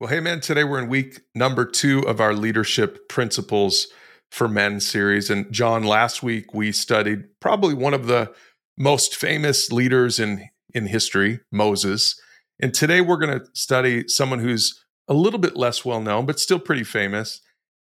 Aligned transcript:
Well, 0.00 0.10
hey, 0.10 0.20
man, 0.20 0.38
today 0.38 0.62
we're 0.62 0.78
in 0.78 0.88
week 0.88 1.22
number 1.34 1.64
two 1.64 2.06
of 2.06 2.20
our 2.20 2.32
Leadership 2.32 3.08
Principles 3.08 3.88
for 4.30 4.46
Men 4.46 4.78
series. 4.78 5.28
And 5.28 5.50
John, 5.52 5.82
last 5.82 6.22
week 6.22 6.54
we 6.54 6.70
studied 6.70 7.24
probably 7.40 7.74
one 7.74 7.94
of 7.94 8.06
the 8.06 8.32
most 8.76 9.16
famous 9.16 9.72
leaders 9.72 10.20
in, 10.20 10.50
in 10.72 10.86
history, 10.86 11.40
Moses. 11.50 12.14
And 12.60 12.72
today 12.72 13.00
we're 13.00 13.16
going 13.16 13.40
to 13.40 13.46
study 13.54 14.04
someone 14.06 14.38
who's 14.38 14.84
a 15.08 15.14
little 15.14 15.40
bit 15.40 15.56
less 15.56 15.84
well 15.84 16.00
known, 16.00 16.26
but 16.26 16.38
still 16.38 16.60
pretty 16.60 16.84
famous. 16.84 17.40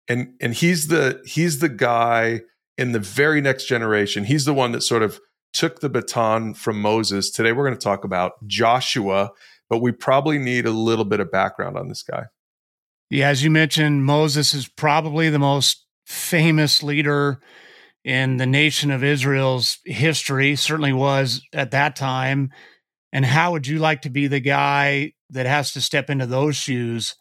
And, 0.06 0.34
and 0.38 0.52
he's 0.52 0.88
the 0.88 1.22
he's 1.24 1.60
the 1.60 1.70
guy 1.70 2.42
in 2.76 2.92
the 2.92 3.00
very 3.00 3.40
next 3.40 3.64
generation. 3.64 4.24
He's 4.24 4.44
the 4.44 4.52
one 4.52 4.72
that 4.72 4.82
sort 4.82 5.02
of 5.02 5.18
took 5.54 5.80
the 5.80 5.88
baton 5.88 6.52
from 6.52 6.78
Moses. 6.78 7.30
Today 7.30 7.52
we're 7.52 7.64
going 7.64 7.78
to 7.78 7.82
talk 7.82 8.04
about 8.04 8.32
Joshua 8.46 9.30
but 9.72 9.80
we 9.80 9.90
probably 9.90 10.36
need 10.36 10.66
a 10.66 10.70
little 10.70 11.06
bit 11.06 11.18
of 11.18 11.32
background 11.32 11.78
on 11.78 11.88
this 11.88 12.02
guy. 12.02 12.24
Yeah, 13.08 13.30
as 13.30 13.42
you 13.42 13.50
mentioned, 13.50 14.04
Moses 14.04 14.52
is 14.52 14.68
probably 14.68 15.30
the 15.30 15.38
most 15.38 15.86
famous 16.04 16.82
leader 16.82 17.40
in 18.04 18.36
the 18.36 18.44
nation 18.44 18.90
of 18.90 19.02
Israel's 19.02 19.78
history, 19.86 20.56
certainly 20.56 20.92
was 20.92 21.40
at 21.54 21.70
that 21.70 21.96
time. 21.96 22.50
And 23.14 23.24
how 23.24 23.52
would 23.52 23.66
you 23.66 23.78
like 23.78 24.02
to 24.02 24.10
be 24.10 24.26
the 24.26 24.40
guy 24.40 25.14
that 25.30 25.46
has 25.46 25.72
to 25.72 25.80
step 25.80 26.10
into 26.10 26.26
those 26.26 26.54
shoes? 26.54 27.14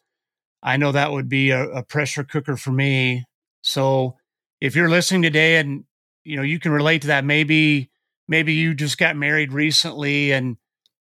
I 0.62 0.76
know 0.76 0.91
that 0.91 1.13
would 1.13 1.29
be 1.29 1.52
a, 1.52 1.70
a 1.70 1.84
pressure 1.84 2.26
cooker 2.26 2.57
for 2.57 2.71
me. 2.71 3.23
So 3.62 4.18
if 4.59 4.76
you're 4.76 4.90
listening 4.90 5.21
today 5.21 5.55
and 5.55 5.85
you 6.26 6.35
know 6.35 6.43
you 6.43 6.59
can 6.59 6.73
relate 6.73 7.04
to 7.04 7.07
that, 7.07 7.23
maybe 7.23 7.91
maybe 8.27 8.52
you 8.52 8.73
just 8.73 8.98
got 8.98 9.15
married 9.15 9.54
recently 9.54 10.34
and 10.34 10.57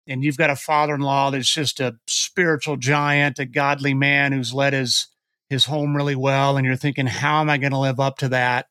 and 0.07 0.25
you've 0.25 0.37
got 0.37 0.51
a 0.51 0.57
father-in-law 0.57 1.31
that's 1.31 1.53
just 1.53 1.81
a 1.81 1.97
spiritual 2.07 2.77
giant, 2.77 3.39
a 3.39 3.47
godly 3.47 3.95
man 3.95 4.33
who's 4.33 4.55
led 4.55 4.73
his 4.73 5.09
his 5.49 5.65
home 5.65 5.97
really 5.97 6.15
well, 6.15 6.57
and 6.57 6.65
you're 6.65 6.77
thinking, 6.77 7.07
how 7.07 7.41
am 7.41 7.51
I 7.51 7.59
going 7.59 7.73
to 7.73 7.79
live 7.79 7.99
up 7.99 8.19
to 8.19 8.29
that? 8.29 8.67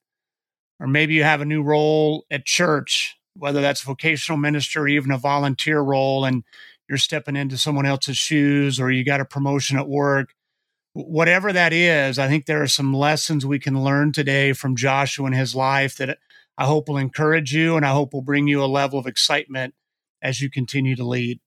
Or 0.79 0.87
maybe 0.87 1.13
you 1.13 1.23
have 1.23 1.41
a 1.41 1.45
new 1.45 1.61
role 1.61 2.25
at 2.31 2.45
church, 2.45 3.17
whether 3.35 3.59
that's 3.59 3.81
vocational 3.81 4.37
minister 4.37 4.83
or 4.83 4.87
even 4.87 5.11
a 5.11 5.17
volunteer 5.17 5.81
role, 5.81 6.23
and 6.23 6.43
you're 6.87 6.97
stepping 6.97 7.35
into 7.35 7.57
someone 7.57 7.85
else's 7.85 8.17
shoes, 8.17 8.79
or 8.79 8.89
you 8.89 9.03
got 9.03 9.19
a 9.19 9.25
promotion 9.25 9.77
at 9.77 9.89
work. 9.89 10.33
Whatever 10.93 11.51
that 11.51 11.73
is, 11.73 12.17
I 12.17 12.29
think 12.29 12.45
there 12.45 12.63
are 12.63 12.67
some 12.67 12.93
lessons 12.93 13.45
we 13.45 13.59
can 13.59 13.83
learn 13.83 14.13
today 14.13 14.53
from 14.53 14.77
Joshua 14.77 15.25
and 15.25 15.35
his 15.35 15.53
life 15.53 15.97
that 15.97 16.17
I 16.57 16.65
hope 16.65 16.87
will 16.87 16.97
encourage 16.97 17.53
you 17.53 17.75
and 17.75 17.85
I 17.85 17.91
hope 17.91 18.13
will 18.13 18.21
bring 18.21 18.47
you 18.47 18.63
a 18.63 18.65
level 18.65 18.97
of 18.97 19.05
excitement 19.05 19.75
as 20.21 20.41
you 20.41 20.49
continue 20.49 20.95
to 20.95 21.05
lead. 21.05 21.39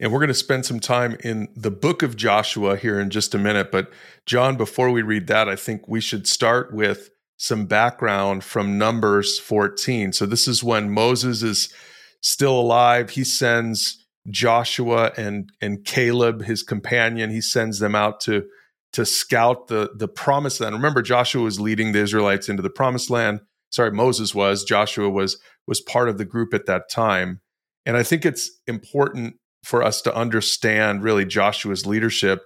And 0.00 0.12
we're 0.12 0.18
going 0.18 0.28
to 0.28 0.34
spend 0.34 0.66
some 0.66 0.80
time 0.80 1.16
in 1.22 1.48
the 1.54 1.70
book 1.70 2.02
of 2.02 2.16
Joshua 2.16 2.76
here 2.76 2.98
in 2.98 3.10
just 3.10 3.34
a 3.34 3.38
minute. 3.38 3.70
But, 3.70 3.92
John, 4.26 4.56
before 4.56 4.90
we 4.90 5.02
read 5.02 5.28
that, 5.28 5.48
I 5.48 5.54
think 5.54 5.86
we 5.86 6.00
should 6.00 6.26
start 6.26 6.74
with 6.74 7.10
some 7.36 7.66
background 7.66 8.42
from 8.42 8.78
Numbers 8.78 9.38
14. 9.38 10.12
So, 10.12 10.26
this 10.26 10.48
is 10.48 10.64
when 10.64 10.90
Moses 10.90 11.42
is 11.44 11.72
still 12.20 12.58
alive. 12.58 13.10
He 13.10 13.22
sends 13.22 14.04
Joshua 14.28 15.12
and, 15.16 15.50
and 15.60 15.84
Caleb, 15.84 16.42
his 16.42 16.62
companion, 16.62 17.30
he 17.30 17.40
sends 17.40 17.78
them 17.78 17.94
out 17.94 18.20
to, 18.22 18.44
to 18.92 19.04
scout 19.04 19.68
the, 19.68 19.90
the 19.96 20.08
promised 20.08 20.60
land. 20.60 20.74
Remember, 20.74 21.02
Joshua 21.02 21.42
was 21.42 21.60
leading 21.60 21.92
the 21.92 22.00
Israelites 22.00 22.48
into 22.48 22.62
the 22.62 22.70
promised 22.70 23.10
land. 23.10 23.40
Sorry, 23.70 23.90
Moses 23.90 24.34
was. 24.34 24.64
Joshua 24.64 25.08
was 25.08 25.38
was 25.66 25.80
part 25.80 26.08
of 26.08 26.18
the 26.18 26.24
group 26.24 26.54
at 26.54 26.66
that 26.66 26.90
time. 26.90 27.40
And 27.86 27.96
I 27.96 28.02
think 28.02 28.24
it's 28.24 28.50
important 28.66 29.36
for 29.64 29.82
us 29.82 30.02
to 30.02 30.14
understand 30.14 31.02
really 31.02 31.24
Joshua's 31.24 31.86
leadership. 31.86 32.42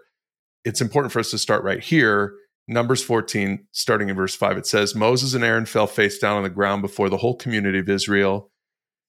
It's 0.65 0.81
important 0.81 1.13
for 1.13 1.21
us 1.21 1.31
to 1.31 1.39
start 1.39 1.65
right 1.65 1.83
here. 1.83 2.35
Numbers 2.69 3.03
14, 3.03 3.67
starting 3.73 4.09
in 4.09 4.17
verse 4.17 4.35
5, 4.35 4.59
it 4.59 4.67
says 4.67 4.95
Moses 4.95 5.35
and 5.35 5.45
Aaron 5.45 5.67
fell 5.67 5.87
face 5.87 6.19
down 6.19 6.37
on 6.37 6.43
the 6.43 6.51
ground 6.51 6.83
before 6.83 7.09
the 7.09 7.19
whole 7.19 7.37
community 7.37 7.79
of 7.79 7.89
Israel. 7.89 8.51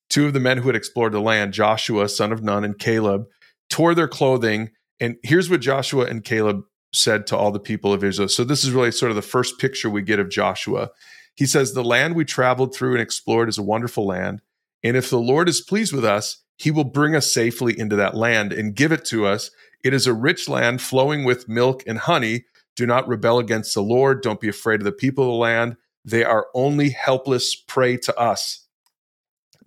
Two 0.10 0.28
of 0.28 0.34
the 0.34 0.40
men 0.40 0.60
who 0.60 0.68
had 0.68 0.76
explored 0.76 1.12
the 1.12 1.20
land, 1.20 1.54
Joshua, 1.54 2.08
son 2.08 2.32
of 2.32 2.44
Nun, 2.44 2.64
and 2.64 2.78
Caleb, 2.78 3.26
tore 3.70 3.96
their 3.96 4.08
clothing. 4.08 4.70
And 5.00 5.18
here's 5.24 5.50
what 5.50 5.62
Joshua 5.62 6.06
and 6.06 6.24
Caleb 6.24 6.62
said 6.94 7.28
to 7.28 7.38
all 7.38 7.52
the 7.52 7.60
people 7.60 7.92
of 7.92 8.04
Israel. 8.04 8.30
So, 8.30 8.44
this 8.44 8.64
is 8.64 8.72
really 8.72 8.92
sort 8.92 9.10
of 9.10 9.16
the 9.16 9.22
first 9.22 9.60
picture 9.60 9.90
we 9.90 10.02
get 10.02 10.20
of 10.20 10.30
Joshua. 10.30 10.92
He 11.38 11.46
says, 11.46 11.74
The 11.74 11.84
land 11.84 12.16
we 12.16 12.26
traveled 12.26 12.76
through 12.76 12.94
and 12.94 13.02
explored 13.02 13.48
is 13.48 13.58
a 13.58 13.64
wonderful 13.64 14.06
land. 14.06 14.42
And 14.84 14.98
if 14.98 15.10
the 15.10 15.20
Lord 15.20 15.48
is 15.48 15.62
pleased 15.62 15.94
with 15.94 16.04
us, 16.04 16.44
he 16.58 16.72
will 16.72 16.84
bring 16.84 17.16
us 17.16 17.32
safely 17.32 17.80
into 17.80 17.96
that 17.96 18.16
land 18.16 18.52
and 18.52 18.76
give 18.76 18.92
it 18.92 19.06
to 19.06 19.26
us. 19.26 19.52
It 19.84 19.94
is 19.94 20.08
a 20.08 20.14
rich 20.14 20.50
land 20.50 20.82
flowing 20.82 21.24
with 21.24 21.48
milk 21.48 21.84
and 21.86 22.00
honey. 22.00 22.46
Do 22.76 22.88
not 22.88 23.08
rebel 23.08 23.38
against 23.38 23.76
the 23.76 23.82
Lord. 23.82 24.22
Don't 24.22 24.42
be 24.42 24.50
afraid 24.50 24.82
of 24.82 24.86
the 24.86 24.92
people 24.92 25.26
of 25.26 25.30
the 25.30 25.36
land. 25.36 25.78
They 26.04 26.24
are 26.24 26.48
only 26.56 26.90
helpless 26.90 27.56
prey 27.56 27.98
to 27.98 28.18
us. 28.20 28.66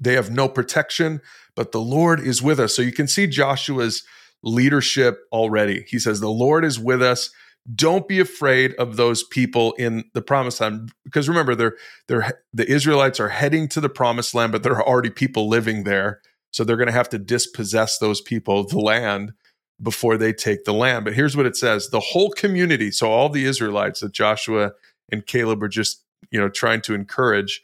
They 0.01 0.15
have 0.15 0.31
no 0.31 0.49
protection, 0.49 1.21
but 1.55 1.71
the 1.71 1.81
Lord 1.81 2.19
is 2.19 2.43
with 2.43 2.59
us. 2.59 2.75
So 2.75 2.83
you 2.83 2.93
can 2.93 3.07
see 3.07 3.27
Joshua's 3.27 4.03
leadership 4.43 5.21
already. 5.31 5.85
He 5.87 5.99
says, 5.99 6.19
The 6.19 6.29
Lord 6.29 6.65
is 6.65 6.81
with 6.81 7.03
us 7.03 7.31
don't 7.75 8.09
be 8.09 8.21
afraid 8.21 8.75
of 8.75 8.97
those 8.97 9.23
people 9.23 9.73
in 9.73 10.05
the 10.15 10.23
promised 10.23 10.61
land 10.61 10.93
because 11.05 11.29
remember 11.29 11.55
they're 11.55 11.77
they're 12.09 12.43
the 12.53 12.71
Israelites 12.71 13.21
are 13.21 13.29
heading 13.29 13.69
to 13.69 13.81
the 13.81 13.89
promised 13.89 14.35
land 14.35 14.53
but 14.53 14.63
there 14.63 14.75
are 14.75 14.87
already 14.87 15.11
people 15.11 15.49
living 15.49 15.85
there. 15.85 16.21
So 16.53 16.65
they're 16.65 16.77
going 16.77 16.89
to 16.89 16.93
have 16.93 17.09
to 17.11 17.19
dispossess 17.19 17.99
those 17.99 18.21
people 18.21 18.61
of 18.61 18.71
the 18.71 18.81
land 18.81 19.33
before 19.81 20.17
they 20.17 20.33
take 20.33 20.65
the 20.65 20.73
land. 20.73 21.05
But 21.05 21.15
here's 21.15 21.37
what 21.37 21.47
it 21.47 21.57
says 21.57 21.91
the 21.91 22.01
whole 22.01 22.31
community 22.31 22.91
so 22.91 23.11
all 23.11 23.29
the 23.29 23.45
Israelites 23.45 24.01
that 24.01 24.13
Joshua 24.13 24.73
and 25.13 25.27
Caleb 25.27 25.63
are 25.63 25.69
just 25.69 26.05
you 26.31 26.41
know 26.41 26.49
trying 26.49 26.81
to 26.83 26.95
encourage 26.95 27.63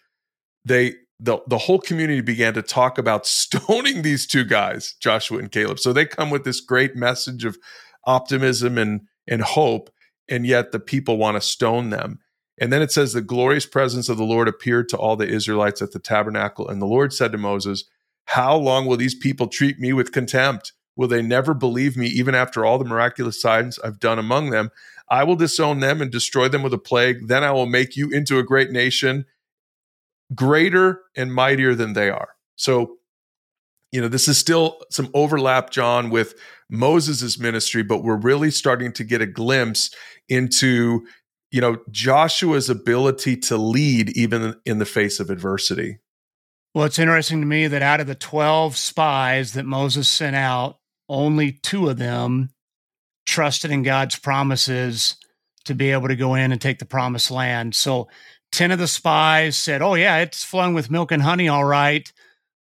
they 0.64 0.94
the, 1.18 1.38
the 1.46 1.56
whole 1.56 1.78
community 1.78 2.20
began 2.20 2.52
to 2.54 2.62
talk 2.62 2.98
about 2.98 3.26
stoning 3.26 4.02
these 4.02 4.26
two 4.26 4.44
guys 4.44 4.94
Joshua 5.00 5.38
and 5.38 5.50
Caleb. 5.50 5.78
So 5.78 5.92
they 5.92 6.04
come 6.04 6.30
with 6.30 6.44
this 6.44 6.60
great 6.60 6.94
message 6.96 7.44
of 7.44 7.56
optimism 8.04 8.78
and 8.78 9.02
and 9.28 9.42
hope, 9.42 9.90
and 10.28 10.46
yet 10.46 10.72
the 10.72 10.80
people 10.80 11.16
want 11.16 11.36
to 11.36 11.40
stone 11.40 11.90
them. 11.90 12.20
And 12.58 12.72
then 12.72 12.82
it 12.82 12.90
says, 12.90 13.12
The 13.12 13.20
glorious 13.20 13.66
presence 13.66 14.08
of 14.08 14.16
the 14.16 14.24
Lord 14.24 14.48
appeared 14.48 14.88
to 14.90 14.96
all 14.96 15.16
the 15.16 15.28
Israelites 15.28 15.82
at 15.82 15.92
the 15.92 15.98
tabernacle. 15.98 16.68
And 16.68 16.80
the 16.80 16.86
Lord 16.86 17.12
said 17.12 17.32
to 17.32 17.38
Moses, 17.38 17.84
How 18.26 18.56
long 18.56 18.86
will 18.86 18.96
these 18.96 19.14
people 19.14 19.48
treat 19.48 19.78
me 19.78 19.92
with 19.92 20.12
contempt? 20.12 20.72
Will 20.96 21.08
they 21.08 21.22
never 21.22 21.52
believe 21.52 21.96
me, 21.96 22.06
even 22.06 22.34
after 22.34 22.64
all 22.64 22.78
the 22.78 22.84
miraculous 22.84 23.40
signs 23.40 23.78
I've 23.80 24.00
done 24.00 24.18
among 24.18 24.50
them? 24.50 24.70
I 25.08 25.24
will 25.24 25.36
disown 25.36 25.80
them 25.80 26.00
and 26.00 26.10
destroy 26.10 26.48
them 26.48 26.62
with 26.62 26.72
a 26.72 26.78
plague. 26.78 27.28
Then 27.28 27.44
I 27.44 27.52
will 27.52 27.66
make 27.66 27.96
you 27.96 28.10
into 28.10 28.38
a 28.38 28.42
great 28.42 28.70
nation, 28.70 29.26
greater 30.34 31.02
and 31.14 31.32
mightier 31.32 31.74
than 31.74 31.92
they 31.92 32.10
are. 32.10 32.30
So, 32.56 32.96
you 33.92 34.00
know, 34.00 34.08
this 34.08 34.28
is 34.28 34.38
still 34.38 34.78
some 34.90 35.08
overlap, 35.14 35.70
John, 35.70 36.10
with 36.10 36.34
Moses' 36.70 37.38
ministry, 37.38 37.82
but 37.82 38.02
we're 38.02 38.16
really 38.16 38.50
starting 38.50 38.92
to 38.92 39.04
get 39.04 39.22
a 39.22 39.26
glimpse 39.26 39.90
into, 40.28 41.06
you 41.50 41.60
know, 41.60 41.78
Joshua's 41.90 42.68
ability 42.68 43.36
to 43.36 43.56
lead 43.56 44.10
even 44.10 44.56
in 44.64 44.78
the 44.78 44.84
face 44.84 45.20
of 45.20 45.30
adversity. 45.30 45.98
Well, 46.74 46.84
it's 46.84 46.98
interesting 46.98 47.40
to 47.40 47.46
me 47.46 47.68
that 47.68 47.82
out 47.82 48.00
of 48.00 48.06
the 48.06 48.14
12 48.14 48.76
spies 48.76 49.54
that 49.54 49.64
Moses 49.64 50.08
sent 50.08 50.36
out, 50.36 50.78
only 51.08 51.52
two 51.52 51.88
of 51.88 51.96
them 51.96 52.50
trusted 53.24 53.70
in 53.70 53.82
God's 53.82 54.18
promises 54.18 55.16
to 55.64 55.74
be 55.74 55.90
able 55.90 56.08
to 56.08 56.16
go 56.16 56.34
in 56.34 56.52
and 56.52 56.60
take 56.60 56.78
the 56.78 56.84
promised 56.84 57.30
land. 57.30 57.74
So 57.74 58.08
10 58.52 58.72
of 58.72 58.78
the 58.78 58.88
spies 58.88 59.56
said, 59.56 59.82
Oh, 59.82 59.94
yeah, 59.94 60.18
it's 60.18 60.44
flowing 60.44 60.74
with 60.74 60.90
milk 60.90 61.12
and 61.12 61.22
honey, 61.22 61.48
all 61.48 61.64
right, 61.64 62.12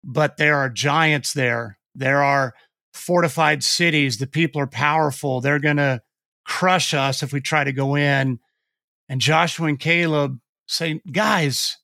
but 0.04 0.36
there 0.36 0.56
are 0.56 0.68
giants 0.68 1.32
there. 1.32 1.78
There 1.94 2.22
are 2.22 2.54
fortified 2.92 3.64
cities. 3.64 4.18
The 4.18 4.26
people 4.26 4.60
are 4.60 4.66
powerful. 4.66 5.40
They're 5.40 5.58
going 5.58 5.78
to 5.78 6.02
crush 6.44 6.94
us 6.94 7.22
if 7.22 7.32
we 7.32 7.40
try 7.40 7.64
to 7.64 7.72
go 7.72 7.96
in. 7.96 8.38
And 9.08 9.20
Joshua 9.20 9.68
and 9.68 9.78
Caleb 9.78 10.38
say, 10.66 11.00
guys, 11.10 11.78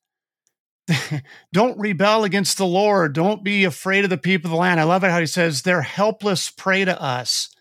don't 1.52 1.78
rebel 1.78 2.24
against 2.24 2.58
the 2.58 2.66
Lord. 2.66 3.12
Don't 3.12 3.44
be 3.44 3.64
afraid 3.64 4.04
of 4.04 4.10
the 4.10 4.18
people 4.18 4.48
of 4.48 4.52
the 4.52 4.58
land. 4.58 4.80
I 4.80 4.84
love 4.84 5.04
it 5.04 5.10
how 5.10 5.20
he 5.20 5.26
says 5.26 5.62
they're 5.62 5.82
helpless 5.82 6.50
prey 6.50 6.84
to 6.84 7.00
us. 7.00 7.54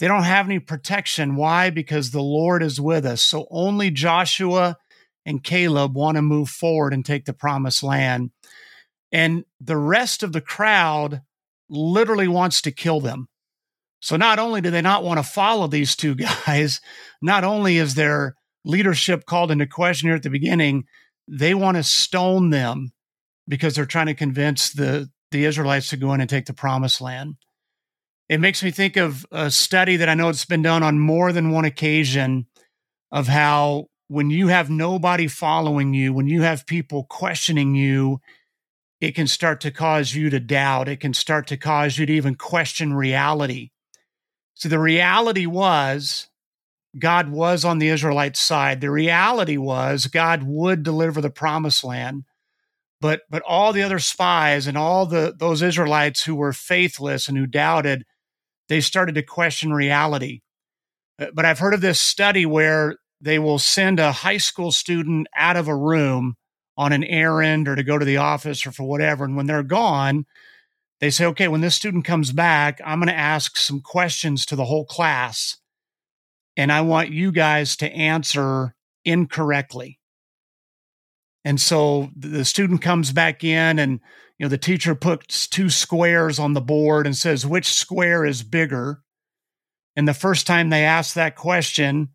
They 0.00 0.08
don't 0.08 0.24
have 0.24 0.46
any 0.46 0.58
protection. 0.58 1.36
Why? 1.36 1.70
Because 1.70 2.10
the 2.10 2.22
Lord 2.22 2.62
is 2.62 2.80
with 2.80 3.06
us. 3.06 3.22
So 3.22 3.46
only 3.50 3.90
Joshua 3.90 4.76
and 5.24 5.42
Caleb 5.42 5.94
want 5.94 6.16
to 6.16 6.22
move 6.22 6.48
forward 6.48 6.92
and 6.92 7.04
take 7.04 7.24
the 7.24 7.32
promised 7.32 7.82
land. 7.82 8.30
And 9.14 9.44
the 9.60 9.76
rest 9.76 10.24
of 10.24 10.32
the 10.32 10.40
crowd 10.40 11.22
literally 11.70 12.26
wants 12.26 12.60
to 12.62 12.72
kill 12.72 12.98
them. 12.98 13.28
So 14.00 14.16
not 14.16 14.40
only 14.40 14.60
do 14.60 14.72
they 14.72 14.82
not 14.82 15.04
want 15.04 15.18
to 15.18 15.22
follow 15.22 15.68
these 15.68 15.94
two 15.94 16.14
guys, 16.46 16.80
not 17.22 17.44
only 17.44 17.78
is 17.78 17.94
their 17.94 18.34
leadership 18.64 19.24
called 19.24 19.52
into 19.52 19.66
question 19.66 20.08
here 20.08 20.16
at 20.16 20.24
the 20.24 20.30
beginning, 20.30 20.84
they 21.28 21.54
want 21.54 21.76
to 21.76 21.84
stone 21.84 22.50
them 22.50 22.92
because 23.46 23.76
they're 23.76 23.86
trying 23.86 24.06
to 24.06 24.14
convince 24.14 24.72
the 24.72 25.08
the 25.30 25.44
Israelites 25.44 25.88
to 25.88 25.96
go 25.96 26.12
in 26.12 26.20
and 26.20 26.30
take 26.30 26.46
the 26.46 26.52
promised 26.52 27.00
land. 27.00 27.36
it 28.28 28.38
makes 28.38 28.62
me 28.62 28.70
think 28.70 28.96
of 28.96 29.26
a 29.32 29.50
study 29.50 29.96
that 29.96 30.08
I 30.08 30.14
know 30.14 30.28
it's 30.28 30.44
been 30.44 30.62
done 30.62 30.82
on 30.82 30.98
more 30.98 31.32
than 31.32 31.50
one 31.50 31.64
occasion 31.64 32.46
of 33.10 33.26
how 33.26 33.86
when 34.08 34.30
you 34.30 34.48
have 34.48 34.70
nobody 34.70 35.26
following 35.26 35.92
you, 35.92 36.12
when 36.12 36.28
you 36.28 36.42
have 36.42 36.66
people 36.66 37.04
questioning 37.10 37.74
you, 37.74 38.20
it 39.00 39.14
can 39.14 39.26
start 39.26 39.60
to 39.62 39.70
cause 39.70 40.14
you 40.14 40.30
to 40.30 40.40
doubt. 40.40 40.88
It 40.88 41.00
can 41.00 41.14
start 41.14 41.46
to 41.48 41.56
cause 41.56 41.98
you 41.98 42.06
to 42.06 42.12
even 42.12 42.34
question 42.34 42.94
reality. 42.94 43.70
So 44.54 44.68
the 44.68 44.78
reality 44.78 45.46
was 45.46 46.28
God 46.98 47.28
was 47.28 47.64
on 47.64 47.78
the 47.78 47.88
Israelite 47.88 48.36
side. 48.36 48.80
The 48.80 48.90
reality 48.90 49.56
was 49.56 50.06
God 50.06 50.44
would 50.44 50.82
deliver 50.82 51.20
the 51.20 51.30
promised 51.30 51.84
land. 51.84 52.24
But 53.00 53.22
but 53.28 53.42
all 53.42 53.72
the 53.72 53.82
other 53.82 53.98
spies 53.98 54.66
and 54.66 54.78
all 54.78 55.04
the 55.04 55.34
those 55.36 55.60
Israelites 55.60 56.24
who 56.24 56.36
were 56.36 56.52
faithless 56.52 57.28
and 57.28 57.36
who 57.36 57.46
doubted, 57.46 58.04
they 58.68 58.80
started 58.80 59.16
to 59.16 59.22
question 59.22 59.72
reality. 59.72 60.40
Uh, 61.18 61.26
but 61.34 61.44
I've 61.44 61.58
heard 61.58 61.74
of 61.74 61.80
this 61.80 62.00
study 62.00 62.46
where 62.46 62.96
they 63.20 63.38
will 63.38 63.58
send 63.58 63.98
a 63.98 64.12
high 64.12 64.38
school 64.38 64.72
student 64.72 65.26
out 65.36 65.56
of 65.56 65.68
a 65.68 65.76
room 65.76 66.36
on 66.76 66.92
an 66.92 67.04
errand 67.04 67.68
or 67.68 67.76
to 67.76 67.82
go 67.82 67.98
to 67.98 68.04
the 68.04 68.16
office 68.16 68.66
or 68.66 68.72
for 68.72 68.84
whatever. 68.84 69.24
And 69.24 69.36
when 69.36 69.46
they're 69.46 69.62
gone, 69.62 70.26
they 71.00 71.10
say, 71.10 71.26
okay, 71.26 71.48
when 71.48 71.60
this 71.60 71.74
student 71.74 72.04
comes 72.04 72.32
back, 72.32 72.80
I'm 72.84 72.98
going 72.98 73.08
to 73.08 73.14
ask 73.14 73.56
some 73.56 73.80
questions 73.80 74.46
to 74.46 74.56
the 74.56 74.64
whole 74.64 74.84
class. 74.84 75.58
And 76.56 76.72
I 76.72 76.80
want 76.82 77.10
you 77.10 77.32
guys 77.32 77.76
to 77.76 77.92
answer 77.92 78.74
incorrectly. 79.04 79.98
And 81.44 81.60
so 81.60 82.10
the 82.16 82.44
student 82.44 82.80
comes 82.80 83.12
back 83.12 83.44
in 83.44 83.78
and 83.78 84.00
you 84.38 84.44
know 84.44 84.48
the 84.48 84.58
teacher 84.58 84.94
puts 84.94 85.46
two 85.46 85.68
squares 85.68 86.38
on 86.38 86.54
the 86.54 86.60
board 86.60 87.06
and 87.06 87.16
says 87.16 87.46
which 87.46 87.72
square 87.72 88.24
is 88.24 88.42
bigger. 88.42 89.02
And 89.94 90.08
the 90.08 90.14
first 90.14 90.46
time 90.46 90.70
they 90.70 90.84
ask 90.84 91.14
that 91.14 91.36
question, 91.36 92.10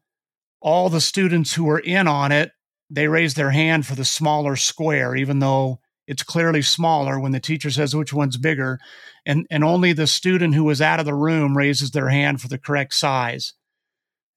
all 0.62 0.90
the 0.90 1.00
students 1.00 1.54
who 1.54 1.66
were 1.66 1.80
in 1.80 2.08
on 2.08 2.32
it, 2.32 2.52
they 2.89 3.07
raise 3.07 3.36
their 3.36 3.51
hand 3.51 3.86
for 3.86 3.95
the 3.95 4.06
smaller 4.06 4.56
square 4.56 5.15
even 5.15 5.39
though 5.39 5.80
it's 6.07 6.24
clearly 6.24 6.62
smaller 6.62 7.19
when 7.19 7.31
the 7.31 7.39
teacher 7.39 7.69
says 7.69 7.95
which 7.95 8.13
one's 8.13 8.38
bigger 8.38 8.80
and 9.25 9.45
and 9.50 9.63
only 9.63 9.94
the 9.94 10.07
student 10.07 10.56
who 10.56 10.63
was 10.63 10.81
out 10.81 11.00
of 11.00 11.06
the 11.06 11.13
room 11.13 11.56
raises 11.56 11.91
their 11.91 12.09
hand 12.09 12.41
for 12.41 12.47
the 12.47 12.57
correct 12.57 12.94
size. 12.94 13.53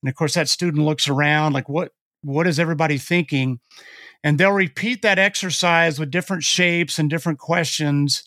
And 0.03 0.09
of 0.11 0.15
course 0.15 0.35
that 0.35 0.49
student 0.49 0.85
looks 0.85 1.09
around 1.09 1.53
like 1.53 1.69
what 1.69 1.93
what 2.23 2.47
is 2.47 2.61
everybody 2.61 2.99
thinking? 2.99 3.61
and 4.25 4.39
they'll 4.39 4.53
repeat 4.53 5.03
that 5.03 5.19
exercise 5.19 5.99
with 5.99 6.11
different 6.11 6.45
shapes 6.45 6.99
and 6.99 7.11
different 7.11 7.39
questions. 7.39 8.25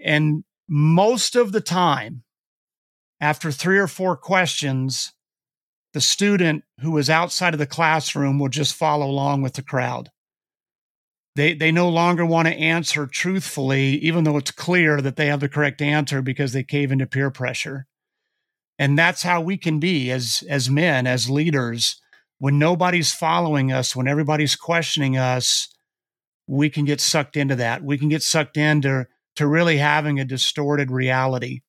And 0.00 0.44
most 0.68 1.36
of 1.36 1.52
the 1.52 1.60
time, 1.60 2.24
after 3.20 3.52
three 3.52 3.78
or 3.78 3.86
four 3.86 4.16
questions, 4.16 5.12
the 5.94 6.00
student 6.00 6.64
who 6.80 6.96
is 6.98 7.10
outside 7.10 7.54
of 7.54 7.58
the 7.58 7.66
classroom 7.66 8.38
will 8.38 8.48
just 8.48 8.74
follow 8.74 9.06
along 9.06 9.42
with 9.42 9.54
the 9.54 9.62
crowd. 9.62 10.10
They, 11.34 11.54
they 11.54 11.70
no 11.70 11.88
longer 11.88 12.26
want 12.26 12.48
to 12.48 12.54
answer 12.54 13.06
truthfully, 13.06 13.96
even 13.98 14.24
though 14.24 14.36
it's 14.36 14.50
clear 14.50 15.00
that 15.00 15.16
they 15.16 15.26
have 15.26 15.40
the 15.40 15.48
correct 15.48 15.80
answer 15.80 16.20
because 16.20 16.52
they 16.52 16.64
cave 16.64 16.90
into 16.90 17.06
peer 17.06 17.30
pressure. 17.30 17.86
And 18.78 18.98
that's 18.98 19.22
how 19.22 19.40
we 19.40 19.56
can 19.56 19.78
be 19.78 20.10
as, 20.10 20.42
as 20.48 20.68
men, 20.68 21.06
as 21.06 21.30
leaders 21.30 22.00
when 22.38 22.58
nobody's 22.58 23.12
following 23.12 23.72
us, 23.72 23.94
when 23.94 24.08
everybody's 24.08 24.56
questioning 24.56 25.16
us, 25.16 25.68
we 26.46 26.70
can 26.70 26.84
get 26.84 27.00
sucked 27.00 27.36
into 27.36 27.56
that. 27.56 27.82
We 27.82 27.98
can 27.98 28.08
get 28.08 28.22
sucked 28.22 28.56
into 28.56 29.06
to 29.36 29.46
really 29.46 29.78
having 29.78 30.18
a 30.18 30.24
distorted 30.24 30.90
reality. 30.90 31.60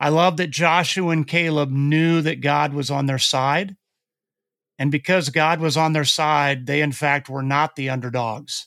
I 0.00 0.08
love 0.08 0.38
that 0.38 0.50
Joshua 0.50 1.10
and 1.10 1.26
Caleb 1.26 1.70
knew 1.70 2.22
that 2.22 2.40
God 2.40 2.72
was 2.72 2.90
on 2.90 3.06
their 3.06 3.18
side. 3.18 3.76
And 4.78 4.90
because 4.90 5.28
God 5.28 5.60
was 5.60 5.76
on 5.76 5.92
their 5.92 6.06
side, 6.06 6.66
they 6.66 6.80
in 6.80 6.92
fact 6.92 7.28
were 7.28 7.42
not 7.42 7.76
the 7.76 7.90
underdogs. 7.90 8.66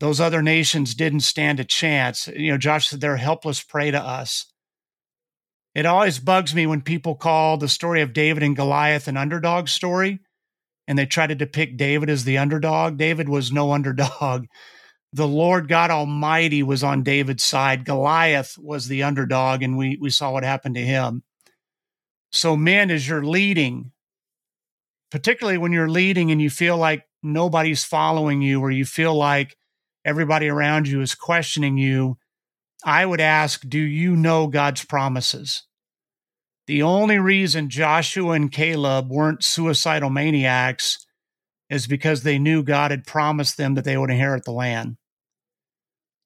Those 0.00 0.20
other 0.20 0.42
nations 0.42 0.94
didn't 0.94 1.20
stand 1.20 1.60
a 1.60 1.64
chance. 1.64 2.28
You 2.28 2.52
know, 2.52 2.58
Josh 2.58 2.88
said 2.88 3.00
they're 3.02 3.16
helpless 3.16 3.62
prey 3.62 3.90
to 3.90 4.00
us. 4.00 4.50
It 5.74 5.84
always 5.84 6.18
bugs 6.18 6.54
me 6.54 6.66
when 6.66 6.80
people 6.80 7.14
call 7.14 7.58
the 7.58 7.68
story 7.68 8.00
of 8.00 8.14
David 8.14 8.42
and 8.42 8.56
Goliath 8.56 9.06
an 9.06 9.18
underdog 9.18 9.68
story 9.68 10.20
and 10.88 10.98
they 10.98 11.04
try 11.04 11.26
to 11.26 11.34
depict 11.34 11.76
David 11.76 12.08
as 12.08 12.24
the 12.24 12.38
underdog. 12.38 12.96
David 12.96 13.28
was 13.28 13.52
no 13.52 13.72
underdog. 13.74 14.46
The 15.12 15.26
Lord 15.26 15.68
God 15.68 15.90
Almighty 15.90 16.62
was 16.62 16.84
on 16.84 17.02
David's 17.02 17.44
side. 17.44 17.84
Goliath 17.84 18.56
was 18.58 18.88
the 18.88 19.02
underdog, 19.02 19.62
and 19.62 19.76
we, 19.76 19.96
we 20.00 20.10
saw 20.10 20.32
what 20.32 20.44
happened 20.44 20.74
to 20.74 20.84
him. 20.84 21.22
So, 22.30 22.56
men, 22.56 22.90
as 22.90 23.08
you're 23.08 23.24
leading, 23.24 23.92
particularly 25.10 25.56
when 25.58 25.72
you're 25.72 25.88
leading 25.88 26.30
and 26.30 26.42
you 26.42 26.50
feel 26.50 26.76
like 26.76 27.04
nobody's 27.22 27.84
following 27.84 28.42
you 28.42 28.60
or 28.60 28.70
you 28.70 28.84
feel 28.84 29.14
like 29.14 29.56
everybody 30.04 30.48
around 30.48 30.88
you 30.88 31.00
is 31.00 31.14
questioning 31.14 31.78
you, 31.78 32.18
I 32.84 33.06
would 33.06 33.20
ask, 33.20 33.66
do 33.66 33.78
you 33.78 34.14
know 34.14 34.46
God's 34.46 34.84
promises? 34.84 35.64
The 36.66 36.82
only 36.82 37.18
reason 37.18 37.70
Joshua 37.70 38.32
and 38.32 38.52
Caleb 38.52 39.10
weren't 39.10 39.42
suicidal 39.42 40.10
maniacs 40.10 41.06
is 41.70 41.86
because 41.86 42.22
they 42.22 42.38
knew 42.38 42.62
God 42.62 42.90
had 42.90 43.06
promised 43.06 43.56
them 43.56 43.74
that 43.74 43.84
they 43.84 43.96
would 43.96 44.10
inherit 44.10 44.44
the 44.44 44.52
land. 44.52 44.96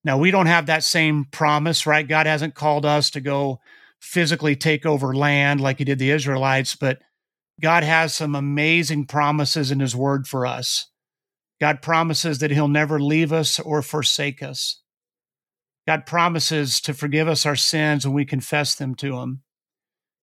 Now, 0.05 0.19
we 0.19 0.31
don't 0.31 0.47
have 0.47 0.67
that 0.67 0.85
same 0.85 1.25
promise, 1.25 1.87
right? 1.87 2.07
God 2.07 2.27
hasn't 2.27 2.55
called 2.55 2.85
us 2.85 3.11
to 3.11 3.21
go 3.21 3.61
physically 4.01 4.57
take 4.57 4.85
over 4.85 5.15
land 5.15 5.61
like 5.61 5.79
he 5.79 5.85
did 5.85 5.99
the 5.99 6.11
Israelites, 6.11 6.75
but 6.75 7.01
God 7.61 7.85
has 7.85 8.15
some 8.15 8.35
amazing 8.35 9.07
promises 9.07 9.71
in 9.71 9.79
his 9.79 9.95
word 9.95 10.27
for 10.27 10.45
us. 10.45 10.89
God 11.61 11.81
promises 11.83 12.39
that 12.41 12.51
he'll 12.51 12.67
never 12.67 13.01
leave 13.01 13.33
us 13.33 13.61
or 13.61 13.83
forsake 13.83 14.43
us. 14.43 14.81
God 15.87 16.07
promises 16.07 16.81
to 16.81 16.95
forgive 16.95 17.29
us 17.29 17.47
our 17.47 17.55
sins 17.55 18.05
when 18.05 18.15
we 18.15 18.25
confess 18.25 18.75
them 18.75 18.97
to 18.97 19.19
him. 19.19 19.43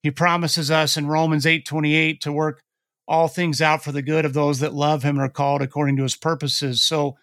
He 0.04 0.12
promises 0.12 0.70
us 0.72 0.98
in 0.98 1.08
Romans 1.08 1.46
8:28 1.46 2.20
to 2.22 2.32
work 2.32 2.62
all 3.10 3.28
things 3.28 3.60
out 3.60 3.84
for 3.84 3.92
the 3.92 4.04
good 4.04 4.24
of 4.24 4.34
those 4.34 4.60
that 4.60 4.74
love 4.74 5.02
him 5.04 5.18
and 5.18 5.26
are 5.26 5.30
called 5.30 5.64
according 5.64 5.98
to 5.98 6.04
his 6.04 6.16
purposes. 6.16 6.84
So, 6.84 7.18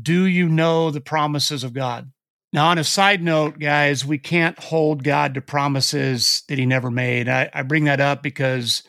do 0.00 0.24
you 0.24 0.48
know 0.48 0.90
the 0.90 1.00
promises 1.00 1.64
of 1.64 1.72
God? 1.72 2.10
Now, 2.52 2.66
on 2.68 2.78
a 2.78 2.84
side 2.84 3.22
note, 3.22 3.60
guys, 3.60 4.04
we 4.04 4.18
can't 4.18 4.58
hold 4.58 5.04
God 5.04 5.34
to 5.34 5.40
promises 5.40 6.42
that 6.48 6.58
he 6.58 6.66
never 6.66 6.90
made. 6.90 7.28
I, 7.28 7.48
I 7.54 7.62
bring 7.62 7.84
that 7.84 8.00
up 8.00 8.22
because, 8.22 8.82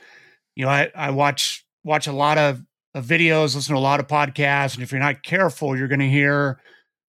you 0.56 0.66
know, 0.66 0.72
I, 0.72 0.92
I 0.96 1.12
watch 1.12 1.64
watch 1.84 2.08
a 2.08 2.12
lot 2.12 2.40
of, 2.40 2.62
of 2.96 3.06
videos, 3.06 3.56
listen 3.56 3.76
to 3.76 3.80
a 3.80 3.80
lot 3.80 4.00
of 4.00 4.08
podcasts, 4.08 4.74
and 4.74 4.84
if 4.84 4.92
you're 4.92 5.00
not 5.00 5.24
careful, 5.24 5.78
you're 5.78 5.88
going 5.88 6.00
to 6.00 6.10
hear 6.10 6.60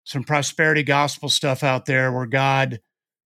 some 0.03 0.23
prosperity 0.23 0.83
gospel 0.83 1.29
stuff 1.29 1.63
out 1.63 1.85
there 1.85 2.11
where 2.11 2.25
God 2.25 2.81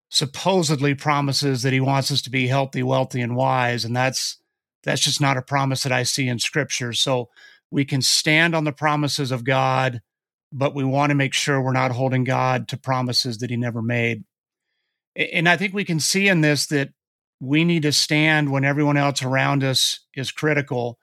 supposedly 0.10 0.94
promises 0.94 1.64
that 1.64 1.74
he 1.74 1.80
wants 1.80 2.12
us 2.12 2.22
to 2.24 2.30
be 2.30 2.48
healthy, 2.48 2.84
wealthy, 2.84 3.22
and 3.22 3.36
wise. 3.36 3.86
And 3.86 3.96
that's 3.96 4.38
that's 4.86 5.02
just 5.02 5.20
not 5.20 5.38
a 5.38 5.42
promise 5.42 5.84
that 5.84 5.92
I 5.92 6.04
see 6.04 6.28
in 6.28 6.40
scripture. 6.40 6.94
So 6.94 7.30
we 7.72 7.84
can 7.84 8.02
stand 8.02 8.56
on 8.56 8.64
the 8.64 8.72
promises 8.72 9.32
of 9.32 9.44
God, 9.44 10.02
but 10.54 10.76
we 10.76 10.84
want 10.84 11.10
to 11.10 11.16
make 11.16 11.34
sure 11.34 11.62
we're 11.62 11.74
not 11.74 11.92
holding 11.92 12.24
God 12.24 12.68
to 12.70 12.78
promises 12.78 13.40
that 13.40 13.50
he 13.50 13.58
never 13.58 13.82
made. 13.82 14.24
And 15.16 15.50
I 15.50 15.58
think 15.58 15.74
we 15.74 15.86
can 15.86 16.00
see 16.00 16.28
in 16.28 16.42
this 16.42 16.68
that 16.68 16.90
we 17.42 17.66
need 17.66 17.84
to 17.84 17.92
stand 17.92 18.52
when 18.52 18.64
everyone 18.64 18.98
else 18.98 19.24
around 19.24 19.64
us 19.64 20.00
is 20.16 20.32
critical. 20.32 21.00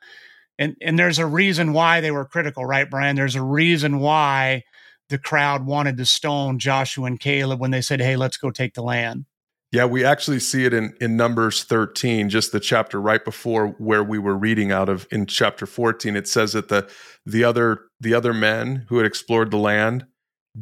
And 0.59 0.77
and 0.81 0.99
there's 0.99 1.19
a 1.19 1.27
reason 1.27 1.73
why 1.73 2.01
they 2.01 2.11
were 2.11 2.25
critical, 2.25 2.65
right, 2.65 2.89
Brian? 2.89 3.17
There's 3.17 3.37
a 3.37 3.43
reason 3.43 3.99
why 3.99 4.63
the 5.09 5.19
crowd 5.19 5.67
wanted 5.67 5.97
to 5.97 6.07
stone 6.07 6.59
Joshua 6.59 7.07
and 7.07 7.19
Caleb 7.21 7.61
when 7.61 7.71
they 7.71 7.81
said, 7.81 8.01
"Hey, 8.01 8.17
let's 8.17 8.37
go 8.37 8.51
take 8.51 8.75
the 8.75 8.83
land." 8.83 9.27
Yeah, 9.73 9.87
we 9.87 10.05
actually 10.05 10.39
see 10.39 10.67
it 10.67 10.75
in 10.75 10.95
in 11.01 11.17
Numbers 11.17 11.65
13, 11.65 12.29
just 12.29 12.53
the 12.53 12.61
chapter 12.61 13.01
right 13.01 13.25
before 13.25 13.69
where 13.79 14.05
we 14.05 14.19
were 14.19 14.37
reading 14.37 14.71
out 14.71 14.91
of 14.91 15.07
in 15.11 15.27
chapter 15.27 15.65
14. 15.65 16.15
It 16.15 16.29
says 16.29 16.53
that 16.53 16.69
the 16.69 16.89
the 17.25 17.43
other 17.43 17.81
the 17.99 18.13
other 18.13 18.35
men 18.35 18.85
who 18.89 18.99
had 18.99 19.07
explored 19.07 19.51
the 19.51 19.57
land 19.57 20.05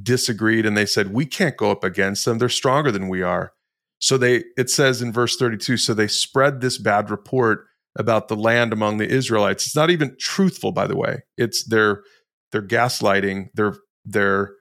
disagreed 0.01 0.65
and 0.65 0.77
they 0.77 0.87
said, 0.87 1.13
"We 1.13 1.27
can't 1.27 1.57
go 1.57 1.73
up 1.73 1.83
against 1.83 2.25
them. 2.25 2.39
They're 2.39 2.49
stronger 2.49 2.93
than 2.93 3.09
we 3.09 3.23
are." 3.23 3.53
So 3.99 4.17
they 4.17 4.45
it 4.57 4.71
says 4.71 5.03
in 5.03 5.13
verse 5.13 5.37
32, 5.37 5.77
so 5.77 5.93
they 5.93 6.09
spread 6.09 6.61
this 6.61 6.79
bad 6.79 7.11
report 7.11 7.67
about 7.99 8.29
the 8.29 8.37
land 8.37 8.73
among 8.73 8.99
the 8.99 9.09
Israelites. 9.09 9.67
It's 9.67 9.77
not 9.77 9.91
even 9.91 10.17
truthful 10.21 10.71
by 10.71 10.87
the 10.87 10.97
way. 10.97 11.23
It's 11.37 11.65
they're 11.65 12.03
they're 12.53 12.63
gaslighting, 12.63 13.49
they're 13.55 13.75
they're 14.05 14.53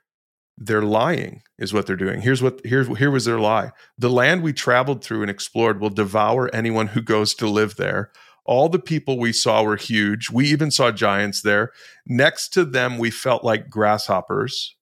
they're 0.59 0.81
lying 0.81 1.41
is 1.57 1.73
what 1.73 1.87
they're 1.87 1.95
doing 1.95 2.21
here's 2.21 2.41
what 2.41 2.59
here's 2.65 2.87
here 2.97 3.09
was 3.09 3.25
their 3.25 3.39
lie 3.39 3.71
the 3.97 4.09
land 4.09 4.43
we 4.43 4.53
traveled 4.53 5.03
through 5.03 5.21
and 5.21 5.31
explored 5.31 5.79
will 5.79 5.89
devour 5.89 6.53
anyone 6.53 6.87
who 6.87 7.01
goes 7.01 7.33
to 7.33 7.47
live 7.47 7.75
there 7.77 8.11
all 8.45 8.67
the 8.67 8.79
people 8.79 9.17
we 9.17 9.31
saw 9.31 9.63
were 9.63 9.77
huge 9.77 10.29
we 10.29 10.45
even 10.45 10.69
saw 10.69 10.91
giants 10.91 11.41
there 11.41 11.71
next 12.05 12.49
to 12.49 12.65
them 12.65 12.97
we 12.97 13.09
felt 13.09 13.43
like 13.43 13.69
grasshoppers 13.69 14.75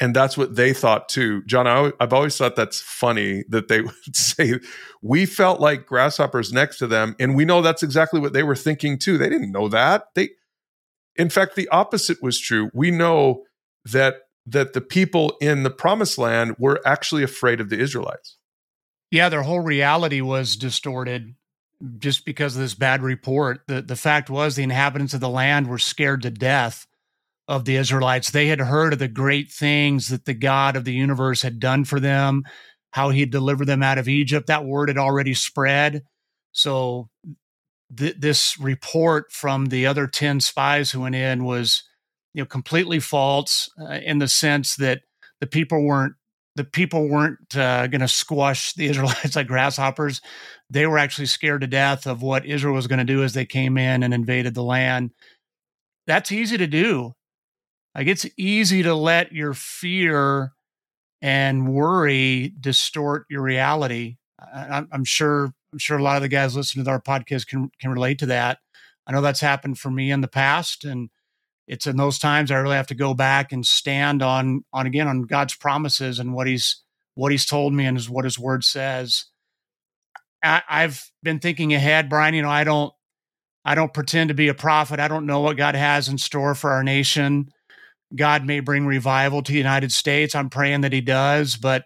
and 0.00 0.14
that's 0.14 0.38
what 0.38 0.54
they 0.54 0.72
thought 0.72 1.08
too. 1.08 1.42
John, 1.44 1.66
I, 1.66 1.92
have 2.00 2.12
always 2.12 2.36
thought 2.36 2.54
that's 2.54 2.80
funny 2.80 3.44
that 3.48 3.68
they 3.68 3.80
would 3.80 4.14
say, 4.14 4.60
We 5.02 5.26
felt 5.26 5.60
like 5.60 5.86
grasshoppers 5.86 6.52
next 6.52 6.78
to 6.78 6.86
them. 6.86 7.16
And 7.18 7.34
we 7.34 7.44
know 7.44 7.62
that's 7.62 7.82
exactly 7.82 8.20
what 8.20 8.32
they 8.32 8.42
were 8.42 8.56
thinking 8.56 8.98
too. 8.98 9.18
They 9.18 9.28
didn't 9.28 9.52
know 9.52 9.68
that. 9.68 10.04
They, 10.14 10.30
in 11.16 11.30
fact, 11.30 11.56
the 11.56 11.68
opposite 11.70 12.22
was 12.22 12.38
true. 12.38 12.70
We 12.72 12.90
know 12.90 13.42
that 13.86 14.16
that 14.50 14.72
the 14.72 14.80
people 14.80 15.36
in 15.40 15.62
the 15.62 15.70
promised 15.70 16.18
land 16.18 16.56
were 16.58 16.80
actually 16.86 17.22
afraid 17.22 17.60
of 17.60 17.68
the 17.68 17.78
Israelites. 17.78 18.36
Yeah, 19.10 19.28
their 19.28 19.42
whole 19.42 19.60
reality 19.60 20.20
was 20.20 20.56
distorted 20.56 21.34
just 21.98 22.24
because 22.24 22.56
of 22.56 22.62
this 22.62 22.74
bad 22.74 23.02
report. 23.02 23.60
The 23.66 23.82
the 23.82 23.96
fact 23.96 24.28
was 24.28 24.56
the 24.56 24.62
inhabitants 24.62 25.14
of 25.14 25.20
the 25.20 25.28
land 25.28 25.68
were 25.68 25.78
scared 25.78 26.22
to 26.22 26.30
death 26.30 26.86
of 27.46 27.64
the 27.64 27.76
Israelites. 27.76 28.30
They 28.30 28.48
had 28.48 28.60
heard 28.60 28.92
of 28.92 28.98
the 28.98 29.08
great 29.08 29.50
things 29.50 30.08
that 30.08 30.26
the 30.26 30.34
God 30.34 30.76
of 30.76 30.84
the 30.84 30.92
universe 30.92 31.42
had 31.42 31.58
done 31.60 31.84
for 31.84 31.98
them, 31.98 32.42
how 32.90 33.10
he 33.10 33.20
had 33.20 33.30
delivered 33.30 33.66
them 33.66 33.82
out 33.82 33.98
of 33.98 34.08
Egypt. 34.08 34.46
That 34.46 34.66
word 34.66 34.88
had 34.88 34.98
already 34.98 35.34
spread. 35.34 36.02
So 36.52 37.08
th- 37.96 38.16
this 38.18 38.58
report 38.60 39.32
from 39.32 39.66
the 39.66 39.86
other 39.86 40.06
10 40.06 40.40
spies 40.40 40.90
who 40.90 41.00
went 41.00 41.14
in 41.14 41.44
was 41.44 41.84
you 42.38 42.44
know 42.44 42.46
completely 42.46 43.00
false 43.00 43.68
uh, 43.80 43.98
in 44.04 44.20
the 44.20 44.28
sense 44.28 44.76
that 44.76 45.00
the 45.40 45.46
people 45.48 45.82
weren't 45.82 46.14
the 46.54 46.62
people 46.62 47.08
weren't 47.08 47.56
uh, 47.56 47.88
going 47.88 48.00
to 48.00 48.06
squash 48.06 48.74
the 48.74 48.86
Israelites 48.90 49.34
like 49.34 49.48
grasshoppers. 49.48 50.20
They 50.70 50.86
were 50.86 50.98
actually 50.98 51.26
scared 51.26 51.62
to 51.62 51.66
death 51.66 52.06
of 52.06 52.22
what 52.22 52.46
Israel 52.46 52.74
was 52.74 52.86
going 52.86 53.00
to 53.00 53.04
do 53.04 53.24
as 53.24 53.34
they 53.34 53.44
came 53.44 53.76
in 53.76 54.04
and 54.04 54.14
invaded 54.14 54.54
the 54.54 54.62
land. 54.62 55.10
That's 56.06 56.30
easy 56.30 56.56
to 56.58 56.68
do. 56.68 57.14
Like 57.96 58.06
it's 58.06 58.26
easy 58.36 58.84
to 58.84 58.94
let 58.94 59.32
your 59.32 59.52
fear 59.52 60.52
and 61.20 61.68
worry 61.68 62.54
distort 62.60 63.26
your 63.28 63.42
reality. 63.42 64.18
I, 64.40 64.84
am 64.92 65.04
sure. 65.04 65.52
I'm 65.72 65.78
sure 65.80 65.98
a 65.98 66.02
lot 66.02 66.16
of 66.16 66.22
the 66.22 66.28
guys 66.28 66.54
listening 66.54 66.84
to 66.84 66.90
our 66.92 67.02
podcast 67.02 67.48
can 67.48 67.72
can 67.80 67.90
relate 67.90 68.20
to 68.20 68.26
that. 68.26 68.58
I 69.08 69.12
know 69.12 69.22
that's 69.22 69.40
happened 69.40 69.80
for 69.80 69.90
me 69.90 70.12
in 70.12 70.20
the 70.20 70.28
past, 70.28 70.84
and 70.84 71.10
it's 71.68 71.86
in 71.86 71.96
those 71.96 72.18
times 72.18 72.50
I 72.50 72.56
really 72.56 72.76
have 72.76 72.86
to 72.88 72.94
go 72.94 73.14
back 73.14 73.52
and 73.52 73.64
stand 73.64 74.22
on 74.22 74.64
on 74.72 74.86
again 74.86 75.06
on 75.06 75.22
God's 75.22 75.54
promises 75.54 76.18
and 76.18 76.32
what 76.32 76.46
He's 76.46 76.82
what 77.14 77.30
He's 77.30 77.46
told 77.46 77.72
me 77.72 77.84
and 77.84 77.96
is 77.96 78.10
what 78.10 78.24
His 78.24 78.38
Word 78.38 78.64
says. 78.64 79.26
I, 80.42 80.62
I've 80.68 81.10
been 81.22 81.40
thinking 81.40 81.74
ahead, 81.74 82.08
Brian. 82.08 82.34
You 82.34 82.42
know, 82.42 82.50
I 82.50 82.64
don't 82.64 82.92
I 83.64 83.74
don't 83.74 83.92
pretend 83.92 84.28
to 84.28 84.34
be 84.34 84.48
a 84.48 84.54
prophet. 84.54 84.98
I 84.98 85.08
don't 85.08 85.26
know 85.26 85.40
what 85.40 85.56
God 85.56 85.74
has 85.74 86.08
in 86.08 86.18
store 86.18 86.54
for 86.54 86.70
our 86.70 86.82
nation. 86.82 87.50
God 88.16 88.46
may 88.46 88.60
bring 88.60 88.86
revival 88.86 89.42
to 89.42 89.52
the 89.52 89.58
United 89.58 89.92
States. 89.92 90.34
I'm 90.34 90.48
praying 90.48 90.80
that 90.80 90.92
He 90.92 91.02
does, 91.02 91.56
but 91.56 91.84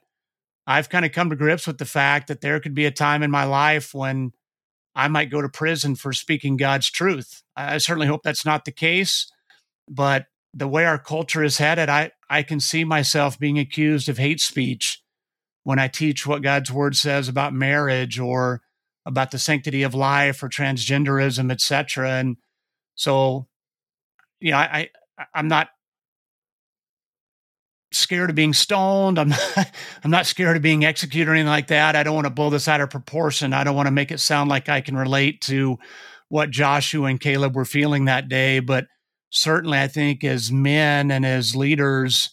I've 0.66 0.88
kind 0.88 1.04
of 1.04 1.10
come 1.12 1.30
to 1.30 1.36
grips 1.36 1.66
with 1.66 1.78
the 1.78 1.84
fact 1.84 2.28
that 2.28 2.40
there 2.40 2.60
could 2.60 2.74
be 2.74 2.84
a 2.84 2.92
time 2.92 3.22
in 3.24 3.30
my 3.32 3.44
life 3.44 3.92
when 3.92 4.32
I 4.94 5.08
might 5.08 5.30
go 5.30 5.42
to 5.42 5.48
prison 5.48 5.96
for 5.96 6.12
speaking 6.12 6.56
God's 6.56 6.90
truth. 6.90 7.42
I 7.56 7.78
certainly 7.78 8.06
hope 8.06 8.22
that's 8.22 8.46
not 8.46 8.64
the 8.64 8.72
case, 8.72 9.30
but 9.92 10.26
the 10.54 10.68
way 10.68 10.84
our 10.84 10.99
culture 10.99 11.42
is 11.42 11.58
headed, 11.58 11.88
I, 11.88 12.12
I 12.28 12.42
can 12.42 12.61
see 12.61 12.84
myself 12.84 13.38
being 13.38 13.58
accused 13.58 14.08
of 14.08 14.18
hate 14.18 14.40
speech 14.40 15.02
when 15.64 15.78
I 15.78 15.88
teach 15.88 16.26
what 16.26 16.42
God's 16.42 16.72
word 16.72 16.96
says 16.96 17.28
about 17.28 17.54
marriage 17.54 18.18
or 18.18 18.62
about 19.06 19.30
the 19.30 19.38
sanctity 19.38 19.82
of 19.82 19.94
life 19.94 20.42
or 20.42 20.49
transgenderism, 20.49 21.50
etc. 21.50 22.11
And 22.12 22.37
so, 22.94 23.49
you 24.40 24.52
know, 24.52 24.58
I, 24.58 24.88
I 25.18 25.25
I'm 25.34 25.49
not 25.49 25.68
scared 27.92 28.30
of 28.30 28.37
being 28.37 28.54
stoned. 28.54 29.18
I'm 29.18 29.28
not, 29.56 29.70
I'm 30.04 30.11
not 30.11 30.26
scared 30.26 30.56
of 30.56 30.62
being 30.62 30.84
executed 30.84 31.30
or 31.30 31.34
anything 31.34 31.49
like 31.49 31.68
that. 31.68 31.96
I 31.96 32.02
don't 32.02 32.14
want 32.14 32.26
to 32.26 32.30
blow 32.30 32.50
this 32.50 32.68
out 32.68 32.80
of 32.80 32.90
proportion. 32.90 33.52
I 33.52 33.64
don't 33.64 33.76
want 33.76 33.87
to 33.87 33.92
make 33.92 34.11
it 34.11 34.20
sound 34.20 34.50
like 34.50 34.68
I 34.68 34.80
can 34.80 34.96
relate 34.96 35.40
to 35.42 35.78
what 36.28 36.50
Joshua 36.50 37.08
and 37.08 37.20
Caleb 37.20 37.54
were 37.54 37.64
feeling 37.64 38.06
that 38.06 38.28
day. 38.28 38.61
But 38.61 38.87
certainly, 39.32 39.78
I 39.78 39.88
think 39.88 40.22
as 40.22 40.52
men 40.52 41.10
and 41.10 41.26
as 41.26 41.56
leaders, 41.56 42.30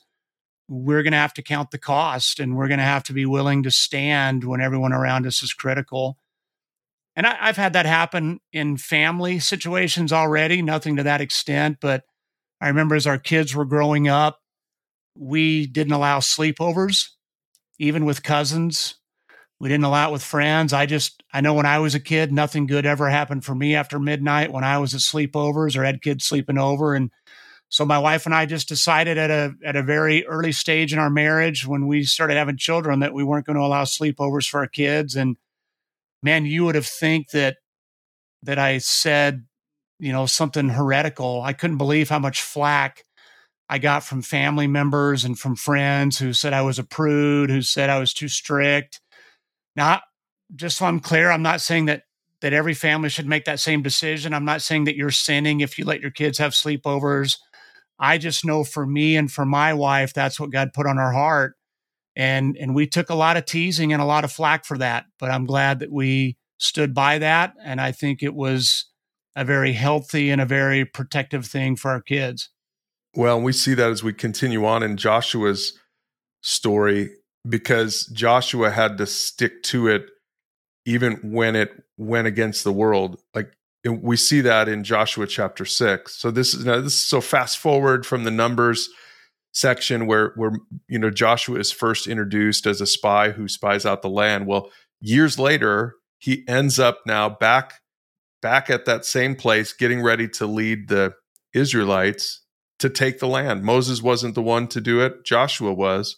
we're 0.68 1.02
going 1.02 1.14
to 1.14 1.18
have 1.18 1.34
to 1.34 1.42
count 1.42 1.72
the 1.72 1.80
cost 1.80 2.40
and 2.40 2.56
we're 2.56 2.68
going 2.68 2.78
to 2.78 2.84
have 2.84 3.04
to 3.06 3.14
be 3.14 3.26
willing 3.26 3.64
to 3.64 3.72
stand 3.72 4.44
when 4.44 4.62
everyone 4.62 4.94
around 4.94 5.26
us 5.26 5.42
is 5.42 5.52
critical. 5.54 6.18
And 7.16 7.26
I, 7.26 7.38
I've 7.42 7.58
had 7.58 7.74
that 7.74 7.88
happen 7.88 8.40
in 8.54 8.78
family 8.78 9.40
situations 9.40 10.14
already, 10.14 10.62
nothing 10.62 10.98
to 10.98 11.04
that 11.04 11.22
extent. 11.22 11.78
But 11.82 12.04
I 12.62 12.68
remember 12.68 12.96
as 12.96 13.08
our 13.08 13.18
kids 13.18 13.56
were 13.56 13.66
growing 13.66 14.08
up, 14.08 14.42
we 15.16 15.66
didn't 15.66 15.94
allow 15.94 16.20
sleepovers, 16.20 17.10
even 17.80 18.06
with 18.06 18.22
cousins. 18.22 18.96
We 19.60 19.68
didn't 19.68 19.84
allow 19.84 20.10
it 20.10 20.14
with 20.14 20.24
friends. 20.24 20.72
I 20.72 20.86
just, 20.86 21.22
I 21.34 21.42
know 21.42 21.54
when 21.54 21.66
I 21.66 21.80
was 21.80 21.94
a 21.94 22.00
kid, 22.00 22.32
nothing 22.32 22.66
good 22.66 22.86
ever 22.86 23.10
happened 23.10 23.44
for 23.44 23.54
me 23.54 23.76
after 23.76 24.00
midnight 24.00 24.54
when 24.54 24.64
I 24.64 24.78
was 24.78 24.94
at 24.94 25.02
sleepovers 25.02 25.76
or 25.76 25.84
had 25.84 26.02
kids 26.02 26.26
sleeping 26.26 26.58
over. 26.58 26.96
And 26.96 27.12
so 27.68 27.86
my 27.86 28.00
wife 28.00 28.26
and 28.26 28.34
I 28.34 28.46
just 28.46 28.68
decided 28.68 29.18
at 29.18 29.30
a 29.30 29.54
at 29.64 29.76
a 29.76 29.84
very 29.84 30.26
early 30.26 30.52
stage 30.52 30.92
in 30.92 30.98
our 30.98 31.10
marriage 31.10 31.68
when 31.68 31.88
we 31.88 32.04
started 32.04 32.36
having 32.36 32.58
children 32.58 33.00
that 33.02 33.14
we 33.14 33.24
weren't 33.24 33.46
going 33.46 33.58
to 33.58 33.64
allow 33.64 33.84
sleepovers 33.84 34.50
for 34.50 34.62
our 34.62 34.68
kids. 34.68 35.16
And 35.16 35.38
man, 36.24 36.46
you 36.46 36.66
would 36.66 36.76
have 36.76 36.88
think 36.88 37.30
that 37.32 37.58
that 38.44 38.58
I 38.58 38.80
said, 38.80 39.46
you 40.00 40.12
know, 40.12 40.26
something 40.26 40.70
heretical. 40.70 41.42
I 41.42 41.54
couldn't 41.54 41.78
believe 41.78 42.10
how 42.10 42.20
much 42.20 42.42
flack 42.42 43.04
I 43.70 43.78
got 43.78 44.04
from 44.04 44.24
family 44.24 44.66
members 44.66 45.24
and 45.24 45.38
from 45.38 45.56
friends 45.56 46.18
who 46.18 46.34
said 46.34 46.54
I 46.54 46.64
was 46.64 46.80
a 46.80 46.84
prude, 46.84 47.52
who 47.52 47.62
said 47.62 47.90
I 47.90 48.00
was 48.00 48.14
too 48.14 48.30
strict. 48.30 49.00
Now, 49.80 50.02
just 50.58 50.78
so 50.78 50.86
I'm 50.88 51.00
clear, 51.00 51.32
I'm 51.32 51.42
not 51.42 51.62
saying 51.62 51.86
that 51.86 52.04
that 52.42 52.52
every 52.52 52.74
family 52.74 53.08
should 53.08 53.28
make 53.28 53.46
that 53.46 53.62
same 53.62 53.82
decision. 53.82 54.34
I'm 54.34 54.44
not 54.44 54.62
saying 54.62 54.84
that 54.86 54.98
you're 54.98 55.10
sinning 55.10 55.62
if 55.62 55.78
you 55.78 55.86
let 55.86 56.02
your 56.02 56.12
kids 56.12 56.38
have 56.38 56.52
sleepovers. 56.52 57.38
I 57.98 58.18
just 58.18 58.44
know 58.44 58.66
for 58.66 58.86
me 58.86 59.16
and 59.16 59.32
for 59.32 59.46
my 59.46 59.74
wife, 59.74 60.14
that's 60.14 60.38
what 60.38 60.52
God 60.52 60.72
put 60.74 60.86
on 60.86 60.98
our 61.00 61.14
heart. 61.14 61.56
And 62.14 62.58
and 62.58 62.76
we 62.76 62.88
took 62.88 63.10
a 63.10 63.16
lot 63.16 63.38
of 63.38 63.46
teasing 63.46 63.94
and 63.94 64.02
a 64.02 64.06
lot 64.06 64.26
of 64.26 64.34
flack 64.34 64.66
for 64.66 64.78
that. 64.80 65.06
But 65.18 65.32
I'm 65.32 65.46
glad 65.46 65.80
that 65.80 65.94
we 65.94 66.36
stood 66.58 66.94
by 66.94 67.18
that. 67.20 67.54
And 67.64 67.80
I 67.80 67.94
think 67.94 68.22
it 68.22 68.36
was 68.36 68.86
a 69.34 69.46
very 69.46 69.72
healthy 69.72 70.30
and 70.30 70.42
a 70.42 70.46
very 70.46 70.84
protective 70.84 71.46
thing 71.46 71.78
for 71.78 71.92
our 71.92 72.02
kids. 72.02 72.50
Well, 73.16 73.40
we 73.40 73.54
see 73.54 73.76
that 73.76 73.90
as 73.90 74.04
we 74.04 74.12
continue 74.12 74.66
on 74.66 74.84
in 74.84 74.98
Joshua's 74.98 75.80
story 76.42 77.12
because 77.48 78.06
Joshua 78.08 78.70
had 78.72 78.98
to 78.98 79.06
stick 79.06 79.64
to 79.64 79.88
it 79.88 80.10
even 80.86 81.16
when 81.32 81.56
it 81.56 81.72
went 81.98 82.28
against 82.28 82.64
the 82.64 82.74
world. 82.74 83.22
Like 83.34 83.54
we 83.86 84.18
see 84.18 84.42
that 84.42 84.68
in 84.68 84.84
Joshua 84.84 85.28
chapter 85.28 85.66
6. 85.66 86.16
So 86.16 86.32
this 86.32 86.54
is 86.54 86.66
now 86.66 86.82
this 86.82 86.94
is 86.94 87.02
so 87.02 87.22
fast 87.22 87.58
forward 87.58 88.06
from 88.06 88.24
the 88.24 88.32
numbers 88.32 88.90
section 89.52 90.06
where 90.06 90.34
where 90.36 90.52
you 90.88 91.00
know 91.00 91.10
Joshua 91.10 91.60
is 91.60 91.72
first 91.72 92.08
introduced 92.08 92.66
as 92.66 92.82
a 92.82 92.86
spy 92.86 93.32
who 93.32 93.48
spies 93.48 93.86
out 93.86 94.02
the 94.02 94.10
land. 94.10 94.48
Well, 94.48 94.70
years 95.02 95.40
later, 95.40 95.96
he 96.18 96.44
ends 96.48 96.80
up 96.80 97.00
now 97.06 97.30
back 97.30 97.82
back 98.42 98.70
at 98.70 98.86
that 98.86 99.06
same 99.06 99.36
place 99.36 99.74
getting 99.74 100.02
ready 100.02 100.28
to 100.28 100.46
lead 100.46 100.88
the 100.88 101.14
Israelites 101.54 102.42
to 102.80 102.90
take 102.90 103.20
the 103.20 103.28
land. 103.28 103.64
Moses 103.64 104.02
wasn't 104.02 104.36
the 104.36 104.42
one 104.42 104.68
to 104.68 104.82
do 104.82 105.02
it, 105.02 105.26
Joshua 105.26 105.74
was. 105.74 106.18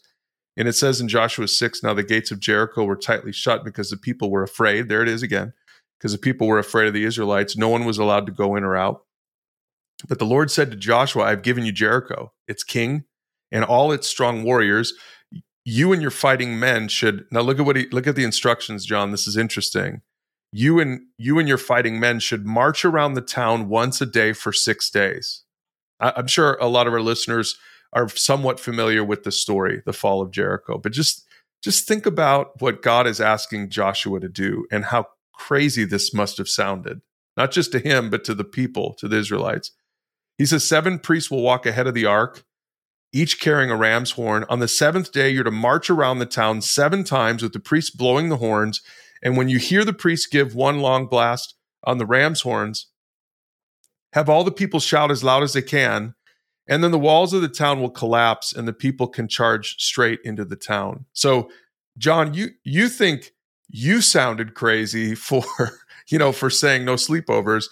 And 0.58 0.68
it 0.68 0.74
says 0.74 1.00
in 1.00 1.08
Joshua 1.08 1.48
6 1.48 1.84
now 1.84 1.94
the 1.94 2.04
gates 2.04 2.32
of 2.32 2.40
Jericho 2.40 2.84
were 2.84 2.96
tightly 2.96 3.32
shut 3.32 3.64
because 3.64 3.90
the 3.90 3.98
people 3.98 4.30
were 4.30 4.44
afraid. 4.44 4.90
There 4.90 5.02
it 5.02 5.08
is 5.08 5.24
again. 5.24 5.54
Because 5.98 6.12
the 6.12 6.18
people 6.18 6.48
were 6.48 6.60
afraid 6.60 6.88
of 6.88 6.94
the 6.94 7.06
Israelites. 7.06 7.56
No 7.56 7.70
one 7.70 7.86
was 7.86 7.98
allowed 7.98 8.26
to 8.26 8.32
go 8.32 8.56
in 8.56 8.64
or 8.64 8.76
out. 8.76 9.06
But 10.08 10.20
the 10.20 10.26
Lord 10.26 10.50
said 10.50 10.72
to 10.72 10.78
Joshua, 10.78 11.26
I've 11.26 11.44
given 11.44 11.66
you 11.66 11.72
Jericho, 11.72 12.34
its 12.48 12.64
king, 12.64 13.04
and 13.52 13.64
all 13.64 13.92
its 13.92 14.08
strong 14.08 14.44
warriors. 14.44 14.94
You 15.64 15.94
and 15.94 16.02
your 16.02 16.12
fighting 16.12 16.60
men 16.60 16.88
should 16.88 17.26
now 17.32 17.42
look 17.42 17.60
at 17.60 17.66
what 17.66 17.76
he 17.76 17.88
look 17.90 18.08
at 18.08 18.16
the 18.16 18.24
instructions, 18.24 18.86
John. 18.86 19.12
This 19.12 19.28
is 19.28 19.38
interesting. 19.38 20.02
You 20.52 20.80
and 20.80 21.02
you 21.18 21.38
and 21.38 21.48
your 21.48 21.60
fighting 21.60 22.00
men 22.00 22.20
should 22.20 22.46
march 22.46 22.84
around 22.84 23.14
the 23.14 23.22
town 23.22 23.70
once 23.70 24.02
a 24.02 24.06
day 24.08 24.34
for 24.34 24.52
six 24.52 24.90
days. 24.90 25.44
I'm 26.00 26.28
sure 26.28 26.58
a 26.60 26.68
lot 26.68 26.88
of 26.88 26.94
our 26.94 27.02
listeners 27.02 27.60
are 27.94 28.10
somewhat 28.10 28.60
familiar 28.60 29.04
with 29.04 29.24
the 29.24 29.32
story, 29.32 29.82
the 29.86 29.94
fall 29.94 30.22
of 30.22 30.32
Jericho, 30.32 30.78
but 30.78 30.92
just 30.92 31.26
just 31.64 31.88
think 31.88 32.06
about 32.06 32.60
what 32.60 32.82
God 32.82 33.06
is 33.06 33.22
asking 33.22 33.70
Joshua 33.70 34.20
to 34.20 34.30
do 34.30 34.66
and 34.72 34.86
how 34.86 35.08
crazy 35.32 35.86
this 35.86 36.14
must 36.14 36.38
have 36.38 36.50
sounded, 36.50 37.02
not 37.38 37.52
just 37.52 37.72
to 37.74 37.80
him, 37.80 38.10
but 38.10 38.24
to 38.24 38.34
the 38.34 38.44
people, 38.44 38.96
to 38.96 39.08
the 39.08 39.18
Israelites. 39.18 39.72
He 40.38 40.46
says, 40.46 40.64
Seven 40.64 40.98
priests 40.98 41.30
will 41.30 41.44
walk 41.44 41.68
ahead 41.68 41.86
of 41.86 41.94
the 41.94 42.06
ark, 42.06 42.44
each 43.14 43.40
carrying 43.40 43.70
a 43.70 43.76
ram's 43.76 44.12
horn. 44.12 44.46
On 44.50 44.60
the 44.60 44.68
seventh 44.68 45.12
day, 45.12 45.30
you're 45.30 45.44
to 45.44 45.52
march 45.52 45.90
around 45.90 46.18
the 46.18 46.26
town 46.26 46.62
seven 46.62 47.04
times 47.04 47.44
with 47.44 47.54
the 47.54 47.60
priests 47.60 47.92
blowing 47.92 48.30
the 48.30 48.38
horns. 48.38 48.82
And 49.22 49.38
when 49.38 49.50
you 49.50 49.60
hear 49.60 49.86
the 49.86 49.94
priests 49.94 50.26
give 50.26 50.56
one 50.56 50.80
long 50.80 51.06
blast 51.06 51.54
on 51.84 52.00
the 52.00 52.08
ram's 52.08 52.42
horns, 52.42 52.88
have 54.14 54.30
all 54.30 54.44
the 54.44 54.52
people 54.52 54.80
shout 54.80 55.12
as 55.12 55.24
loud 55.24 55.44
as 55.44 55.54
they 55.54 55.62
can. 55.62 56.16
And 56.68 56.84
then 56.84 56.92
the 56.92 57.00
walls 57.00 57.34
of 57.34 57.42
the 57.42 57.50
town 57.50 57.82
will 57.82 57.90
collapse 57.90 58.54
and 58.54 58.68
the 58.68 58.74
people 58.74 59.08
can 59.08 59.28
charge 59.28 59.76
straight 59.80 60.20
into 60.24 60.46
the 60.46 60.56
town. 60.56 61.06
So, 61.14 61.50
John, 61.98 62.34
you 62.34 62.50
you 62.64 62.88
think 62.88 63.32
you 63.68 64.02
sounded 64.02 64.54
crazy 64.54 65.16
for, 65.16 65.44
you 66.08 66.18
know, 66.18 66.32
for 66.32 66.50
saying 66.50 66.86
no 66.86 66.96
sleepovers. 66.96 67.66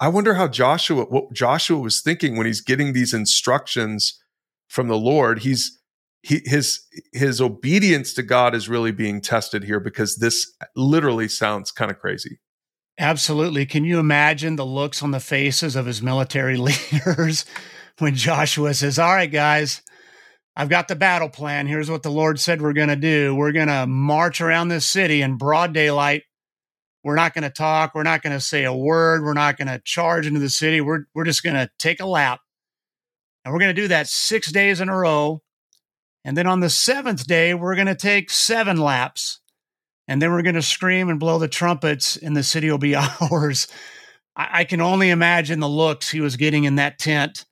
I 0.00 0.08
wonder 0.08 0.34
how 0.34 0.48
Joshua 0.48 1.04
what 1.04 1.32
Joshua 1.32 1.78
was 1.78 2.00
thinking 2.00 2.36
when 2.36 2.46
he's 2.46 2.60
getting 2.60 2.92
these 2.92 3.14
instructions 3.14 4.20
from 4.68 4.88
the 4.88 4.98
Lord. 4.98 5.40
He's 5.40 5.78
he, 6.22 6.40
his 6.44 6.80
his 7.12 7.40
obedience 7.40 8.14
to 8.14 8.22
God 8.22 8.54
is 8.54 8.68
really 8.68 8.92
being 8.92 9.20
tested 9.20 9.64
here 9.64 9.80
because 9.80 10.16
this 10.16 10.52
literally 10.74 11.28
sounds 11.28 11.70
kind 11.70 11.90
of 11.90 11.98
crazy. 11.98 12.40
Absolutely. 12.98 13.66
Can 13.66 13.84
you 13.84 13.98
imagine 13.98 14.56
the 14.56 14.66
looks 14.66 15.02
on 15.02 15.10
the 15.10 15.20
faces 15.20 15.76
of 15.76 15.86
his 15.86 16.02
military 16.02 16.56
leaders 16.92 17.44
when 17.98 18.14
Joshua 18.16 18.74
says, 18.74 18.98
All 18.98 19.14
right, 19.14 19.30
guys, 19.30 19.82
I've 20.54 20.68
got 20.68 20.88
the 20.88 20.96
battle 20.96 21.28
plan. 21.28 21.66
Here's 21.66 21.90
what 21.90 22.02
the 22.02 22.10
Lord 22.10 22.38
said 22.38 22.60
we're 22.60 22.72
going 22.72 22.88
to 22.88 22.96
do. 22.96 23.34
We're 23.34 23.52
going 23.52 23.68
to 23.68 23.86
march 23.86 24.40
around 24.40 24.68
this 24.68 24.84
city 24.84 25.22
in 25.22 25.38
broad 25.38 25.72
daylight. 25.72 26.22
We're 27.04 27.16
not 27.16 27.34
going 27.34 27.42
to 27.44 27.50
talk. 27.50 27.94
We're 27.94 28.02
not 28.02 28.22
going 28.22 28.34
to 28.34 28.40
say 28.40 28.64
a 28.64 28.72
word. 28.72 29.24
We're 29.24 29.32
not 29.32 29.56
going 29.56 29.68
to 29.68 29.80
charge 29.84 30.26
into 30.26 30.40
the 30.40 30.50
city. 30.50 30.80
We're, 30.80 31.04
we're 31.14 31.24
just 31.24 31.42
going 31.42 31.56
to 31.56 31.70
take 31.78 32.00
a 32.00 32.06
lap. 32.06 32.40
And 33.44 33.52
we're 33.52 33.60
going 33.60 33.74
to 33.74 33.82
do 33.82 33.88
that 33.88 34.06
six 34.06 34.52
days 34.52 34.80
in 34.80 34.88
a 34.88 34.96
row. 34.96 35.42
And 36.24 36.36
then 36.36 36.46
on 36.46 36.60
the 36.60 36.70
seventh 36.70 37.26
day, 37.26 37.54
we're 37.54 37.74
going 37.74 37.88
to 37.88 37.96
take 37.96 38.30
seven 38.30 38.76
laps. 38.76 39.40
And 40.06 40.20
then 40.20 40.30
we're 40.30 40.42
going 40.42 40.54
to 40.54 40.62
scream 40.62 41.08
and 41.08 41.18
blow 41.18 41.38
the 41.38 41.48
trumpets, 41.48 42.16
and 42.16 42.36
the 42.36 42.42
city 42.42 42.70
will 42.70 42.78
be 42.78 42.94
ours. 43.30 43.66
I, 44.36 44.60
I 44.60 44.64
can 44.64 44.80
only 44.80 45.10
imagine 45.10 45.60
the 45.60 45.68
looks 45.68 46.10
he 46.10 46.20
was 46.20 46.36
getting 46.36 46.64
in 46.64 46.76
that 46.76 46.98
tent 46.98 47.46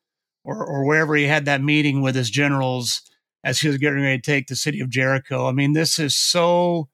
or, 0.45 0.65
or 0.65 0.85
wherever 0.85 1.15
he 1.15 1.25
had 1.25 1.45
that 1.45 1.63
meeting 1.63 2.03
with 2.03 2.15
his 2.15 2.31
generals 2.31 3.03
as 3.45 3.61
he 3.61 3.69
was 3.69 3.79
getting 3.79 4.03
ready 4.03 4.19
to 4.19 4.23
take 4.23 4.47
the 4.47 4.57
city 4.57 4.81
of 4.81 4.91
Jericho. 4.91 5.47
I 5.47 5.53
mean, 5.53 5.73
this 5.73 5.99
is 5.99 6.17
so 6.17 6.89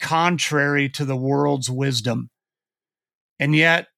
contrary 0.00 0.88
to 0.90 1.04
the 1.04 1.16
world's 1.16 1.70
wisdom. 1.70 2.30
And 3.38 3.54
yet, 3.54 3.88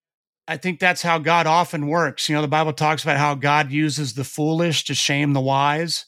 I 0.49 0.57
think 0.57 0.79
that's 0.79 1.03
how 1.03 1.19
God 1.19 1.47
often 1.47 1.89
works. 1.89 2.29
You 2.29 2.37
know, 2.37 2.43
the 2.43 2.49
Bible 2.49 2.73
talks 2.73 3.03
about 3.03 3.17
how 3.17 3.35
God 3.35 3.73
uses 3.73 4.15
the 4.15 4.25
foolish 4.25 4.85
to 4.85 4.95
shame 4.95 5.33
the 5.33 5.41
wise. 5.41 6.07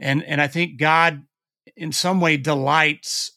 And 0.00 0.24
and 0.24 0.40
I 0.40 0.48
think 0.48 0.78
God 0.78 1.22
in 1.76 1.92
some 1.92 2.20
way 2.20 2.36
delights 2.36 3.32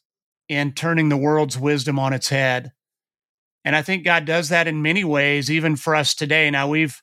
in 0.50 0.74
turning 0.74 1.10
the 1.10 1.18
world's 1.18 1.58
wisdom 1.58 2.00
on 2.00 2.14
its 2.14 2.30
head. 2.30 2.72
And 3.64 3.76
I 3.76 3.82
think 3.82 4.06
God 4.06 4.26
does 4.26 4.50
that 4.50 4.68
in 4.68 4.82
many 4.82 5.04
ways 5.04 5.52
even 5.52 5.76
for 5.76 5.94
us 5.96 6.16
today. 6.16 6.50
Now 6.50 6.68
we've 6.68 7.02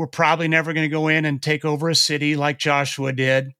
we're 0.00 0.06
probably 0.06 0.48
never 0.48 0.72
going 0.72 0.88
to 0.88 0.88
go 0.88 1.08
in 1.08 1.26
and 1.26 1.42
take 1.42 1.62
over 1.62 1.90
a 1.90 1.94
city 1.94 2.34
like 2.34 2.58
Joshua 2.58 3.12
did. 3.12 3.52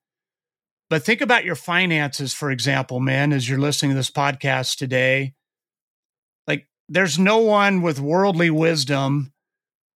But 0.89 1.05
think 1.05 1.21
about 1.21 1.45
your 1.45 1.55
finances, 1.55 2.33
for 2.33 2.51
example, 2.51 2.99
man, 2.99 3.35
as 3.35 3.47
you're 3.47 3.59
listening 3.59 3.91
to 3.91 3.95
this 3.95 4.11
podcast 4.11 4.79
today. 4.79 5.35
Like, 6.47 6.67
there's 6.89 7.19
no 7.19 7.41
one 7.41 7.83
with 7.83 8.01
worldly 8.01 8.49
wisdom 8.49 9.35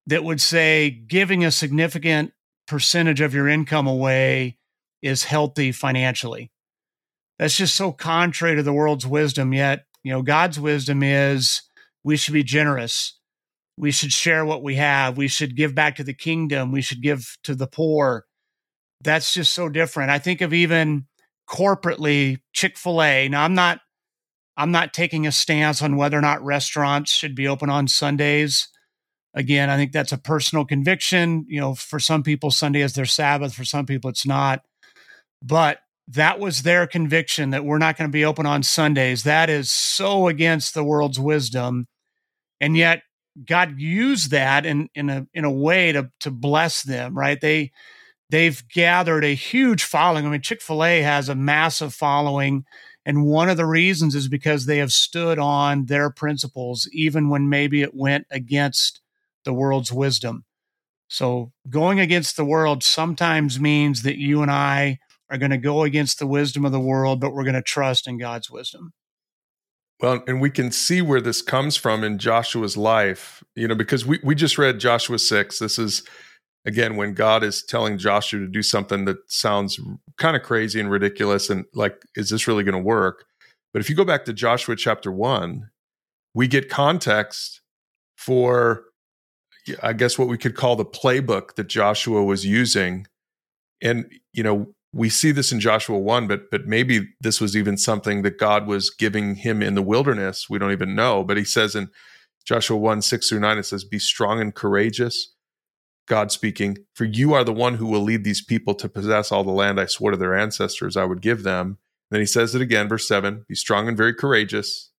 that 0.06 0.22
would 0.22 0.38
say 0.38 0.90
giving 0.90 1.46
a 1.46 1.50
significant 1.50 2.34
percentage 2.68 3.22
of 3.22 3.32
your 3.32 3.48
income 3.48 3.86
away 3.86 4.58
is 5.00 5.24
healthy 5.24 5.72
financially. 5.72 6.52
That's 7.38 7.56
just 7.56 7.74
so 7.74 7.90
contrary 7.90 8.56
to 8.56 8.62
the 8.62 8.74
world's 8.74 9.06
wisdom. 9.06 9.54
Yet, 9.54 9.86
you 10.02 10.12
know, 10.12 10.20
God's 10.20 10.60
wisdom 10.60 11.02
is 11.02 11.62
we 12.04 12.18
should 12.18 12.34
be 12.34 12.42
generous 12.42 13.14
we 13.76 13.90
should 13.90 14.12
share 14.12 14.44
what 14.44 14.62
we 14.62 14.76
have. 14.76 15.16
We 15.16 15.28
should 15.28 15.56
give 15.56 15.74
back 15.74 15.96
to 15.96 16.04
the 16.04 16.14
kingdom. 16.14 16.70
We 16.70 16.82
should 16.82 17.02
give 17.02 17.36
to 17.44 17.54
the 17.54 17.66
poor. 17.66 18.24
That's 19.02 19.34
just 19.34 19.52
so 19.52 19.68
different. 19.68 20.10
I 20.10 20.18
think 20.18 20.40
of 20.40 20.54
even 20.54 21.06
corporately 21.48 22.38
chick-fil-a. 22.52 23.28
Now 23.28 23.44
i'm 23.44 23.54
not 23.54 23.80
i'm 24.56 24.70
not 24.70 24.94
taking 24.94 25.26
a 25.26 25.32
stance 25.32 25.82
on 25.82 25.96
whether 25.96 26.16
or 26.16 26.22
not 26.22 26.42
restaurants 26.42 27.12
should 27.12 27.34
be 27.34 27.48
open 27.48 27.68
on 27.68 27.86
sundays. 27.86 28.68
Again 29.34 29.68
i 29.68 29.76
think 29.76 29.92
that's 29.92 30.12
a 30.12 30.18
personal 30.18 30.64
conviction. 30.64 31.44
You 31.48 31.60
know 31.60 31.74
for 31.74 31.98
some 31.98 32.22
people 32.22 32.50
sunday 32.50 32.80
is 32.80 32.94
their 32.94 33.04
sabbath. 33.04 33.54
For 33.54 33.64
some 33.64 33.84
people 33.84 34.08
it's 34.08 34.26
not. 34.26 34.62
But 35.42 35.80
that 36.08 36.38
was 36.38 36.62
their 36.62 36.86
conviction 36.86 37.50
that 37.50 37.64
we're 37.64 37.78
not 37.78 37.96
going 37.98 38.08
to 38.08 38.12
be 38.12 38.24
open 38.24 38.46
on 38.46 38.62
sundays. 38.62 39.22
That 39.24 39.50
is 39.50 39.70
so 39.70 40.28
against 40.28 40.74
the 40.74 40.84
world's 40.84 41.20
wisdom. 41.20 41.86
And 42.60 42.76
yet 42.76 43.02
God 43.42 43.80
used 43.80 44.30
that 44.30 44.66
in 44.66 44.88
in 44.94 45.10
a 45.10 45.26
in 45.34 45.44
a 45.44 45.50
way 45.50 45.92
to 45.92 46.10
to 46.20 46.30
bless 46.30 46.82
them, 46.82 47.16
right? 47.16 47.40
They 47.40 47.72
they've 48.30 48.62
gathered 48.68 49.24
a 49.24 49.34
huge 49.34 49.84
following. 49.84 50.26
I 50.26 50.30
mean, 50.30 50.40
Chick-fil-A 50.40 51.02
has 51.02 51.28
a 51.28 51.34
massive 51.34 51.94
following. 51.94 52.64
And 53.06 53.26
one 53.26 53.50
of 53.50 53.58
the 53.58 53.66
reasons 53.66 54.14
is 54.14 54.28
because 54.28 54.64
they 54.64 54.78
have 54.78 54.90
stood 54.90 55.38
on 55.38 55.86
their 55.86 56.08
principles, 56.08 56.88
even 56.90 57.28
when 57.28 57.50
maybe 57.50 57.82
it 57.82 57.94
went 57.94 58.26
against 58.30 59.02
the 59.44 59.52
world's 59.52 59.92
wisdom. 59.92 60.44
So 61.08 61.52
going 61.68 62.00
against 62.00 62.36
the 62.36 62.46
world 62.46 62.82
sometimes 62.82 63.60
means 63.60 64.02
that 64.02 64.16
you 64.16 64.40
and 64.40 64.50
I 64.50 65.00
are 65.30 65.36
going 65.36 65.50
to 65.50 65.58
go 65.58 65.82
against 65.82 66.18
the 66.18 66.26
wisdom 66.26 66.64
of 66.64 66.72
the 66.72 66.80
world, 66.80 67.20
but 67.20 67.32
we're 67.32 67.44
going 67.44 67.54
to 67.54 67.62
trust 67.62 68.08
in 68.08 68.18
God's 68.18 68.50
wisdom. 68.50 68.94
Well, 70.00 70.22
and 70.26 70.40
we 70.40 70.50
can 70.50 70.72
see 70.72 71.02
where 71.02 71.20
this 71.20 71.40
comes 71.40 71.76
from 71.76 72.02
in 72.02 72.18
Joshua's 72.18 72.76
life, 72.76 73.42
you 73.54 73.68
know, 73.68 73.74
because 73.74 74.04
we, 74.04 74.18
we 74.22 74.34
just 74.34 74.58
read 74.58 74.80
Joshua 74.80 75.18
6. 75.18 75.58
This 75.58 75.78
is, 75.78 76.02
again, 76.66 76.96
when 76.96 77.14
God 77.14 77.44
is 77.44 77.62
telling 77.62 77.96
Joshua 77.96 78.40
to 78.40 78.48
do 78.48 78.62
something 78.62 79.04
that 79.04 79.18
sounds 79.28 79.78
kind 80.18 80.36
of 80.36 80.42
crazy 80.42 80.80
and 80.80 80.90
ridiculous 80.90 81.48
and 81.48 81.64
like, 81.74 82.02
is 82.16 82.28
this 82.28 82.48
really 82.48 82.64
going 82.64 82.74
to 82.74 82.82
work? 82.82 83.24
But 83.72 83.80
if 83.80 83.88
you 83.88 83.96
go 83.96 84.04
back 84.04 84.24
to 84.24 84.32
Joshua 84.32 84.76
chapter 84.76 85.12
1, 85.12 85.70
we 86.34 86.48
get 86.48 86.68
context 86.68 87.60
for, 88.16 88.84
I 89.82 89.92
guess, 89.92 90.18
what 90.18 90.28
we 90.28 90.38
could 90.38 90.56
call 90.56 90.74
the 90.76 90.84
playbook 90.84 91.54
that 91.54 91.68
Joshua 91.68 92.24
was 92.24 92.44
using. 92.44 93.06
And, 93.80 94.10
you 94.32 94.42
know, 94.42 94.73
we 94.94 95.10
see 95.10 95.32
this 95.32 95.50
in 95.50 95.58
Joshua 95.58 95.98
1 95.98 96.28
but 96.28 96.50
but 96.50 96.66
maybe 96.66 97.08
this 97.20 97.40
was 97.40 97.56
even 97.56 97.76
something 97.76 98.22
that 98.22 98.38
God 98.38 98.66
was 98.66 98.90
giving 98.90 99.34
him 99.34 99.62
in 99.62 99.74
the 99.74 99.82
wilderness. 99.82 100.48
We 100.48 100.58
don't 100.58 100.72
even 100.72 100.94
know 100.94 101.24
but 101.24 101.36
he 101.36 101.44
says 101.44 101.74
in 101.74 101.90
Joshua 102.44 102.76
1 102.76 103.02
6 103.02 103.28
through 103.28 103.40
9 103.40 103.58
it 103.58 103.64
says 103.64 103.84
be 103.84 103.98
strong 103.98 104.40
and 104.40 104.54
courageous 104.54 105.34
God 106.06 106.30
speaking 106.30 106.78
for 106.94 107.04
you 107.04 107.34
are 107.34 107.44
the 107.44 107.52
one 107.52 107.74
who 107.74 107.86
will 107.86 108.02
lead 108.02 108.24
these 108.24 108.44
people 108.44 108.74
to 108.76 108.88
possess 108.88 109.32
all 109.32 109.44
the 109.44 109.50
land 109.50 109.80
I 109.80 109.86
swore 109.86 110.12
to 110.12 110.16
their 110.16 110.36
ancestors 110.36 110.96
I 110.96 111.04
would 111.04 111.20
give 111.20 111.42
them. 111.42 111.66
And 111.66 112.16
then 112.16 112.20
he 112.20 112.26
says 112.26 112.54
it 112.54 112.62
again 112.62 112.88
verse 112.88 113.08
7 113.08 113.44
be 113.48 113.54
strong 113.54 113.88
and 113.88 113.96
very 113.96 114.14
courageous. 114.14 114.90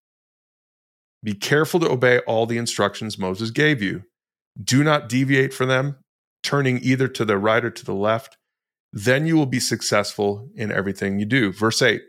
Be 1.22 1.34
careful 1.34 1.80
to 1.80 1.90
obey 1.90 2.18
all 2.20 2.46
the 2.46 2.58
instructions 2.58 3.18
Moses 3.18 3.50
gave 3.50 3.82
you. 3.82 4.02
Do 4.62 4.84
not 4.84 5.08
deviate 5.08 5.54
from 5.54 5.68
them 5.68 5.96
turning 6.42 6.78
either 6.82 7.08
to 7.08 7.24
the 7.24 7.38
right 7.38 7.64
or 7.64 7.70
to 7.70 7.84
the 7.84 7.94
left 7.94 8.36
then 8.96 9.26
you 9.26 9.36
will 9.36 9.44
be 9.44 9.60
successful 9.60 10.48
in 10.54 10.72
everything 10.72 11.18
you 11.18 11.26
do. 11.26 11.52
Verse 11.52 11.82
8 11.82 12.00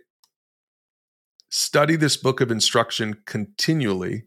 Study 1.50 1.98
this 1.98 2.16
book 2.16 2.40
of 2.40 2.50
instruction 2.50 3.18
continually, 3.26 4.24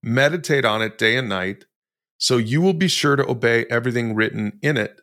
meditate 0.00 0.64
on 0.64 0.80
it 0.80 0.96
day 0.96 1.16
and 1.16 1.28
night, 1.28 1.64
so 2.18 2.36
you 2.36 2.60
will 2.60 2.72
be 2.72 2.86
sure 2.86 3.16
to 3.16 3.28
obey 3.28 3.66
everything 3.68 4.14
written 4.14 4.60
in 4.62 4.76
it. 4.76 5.00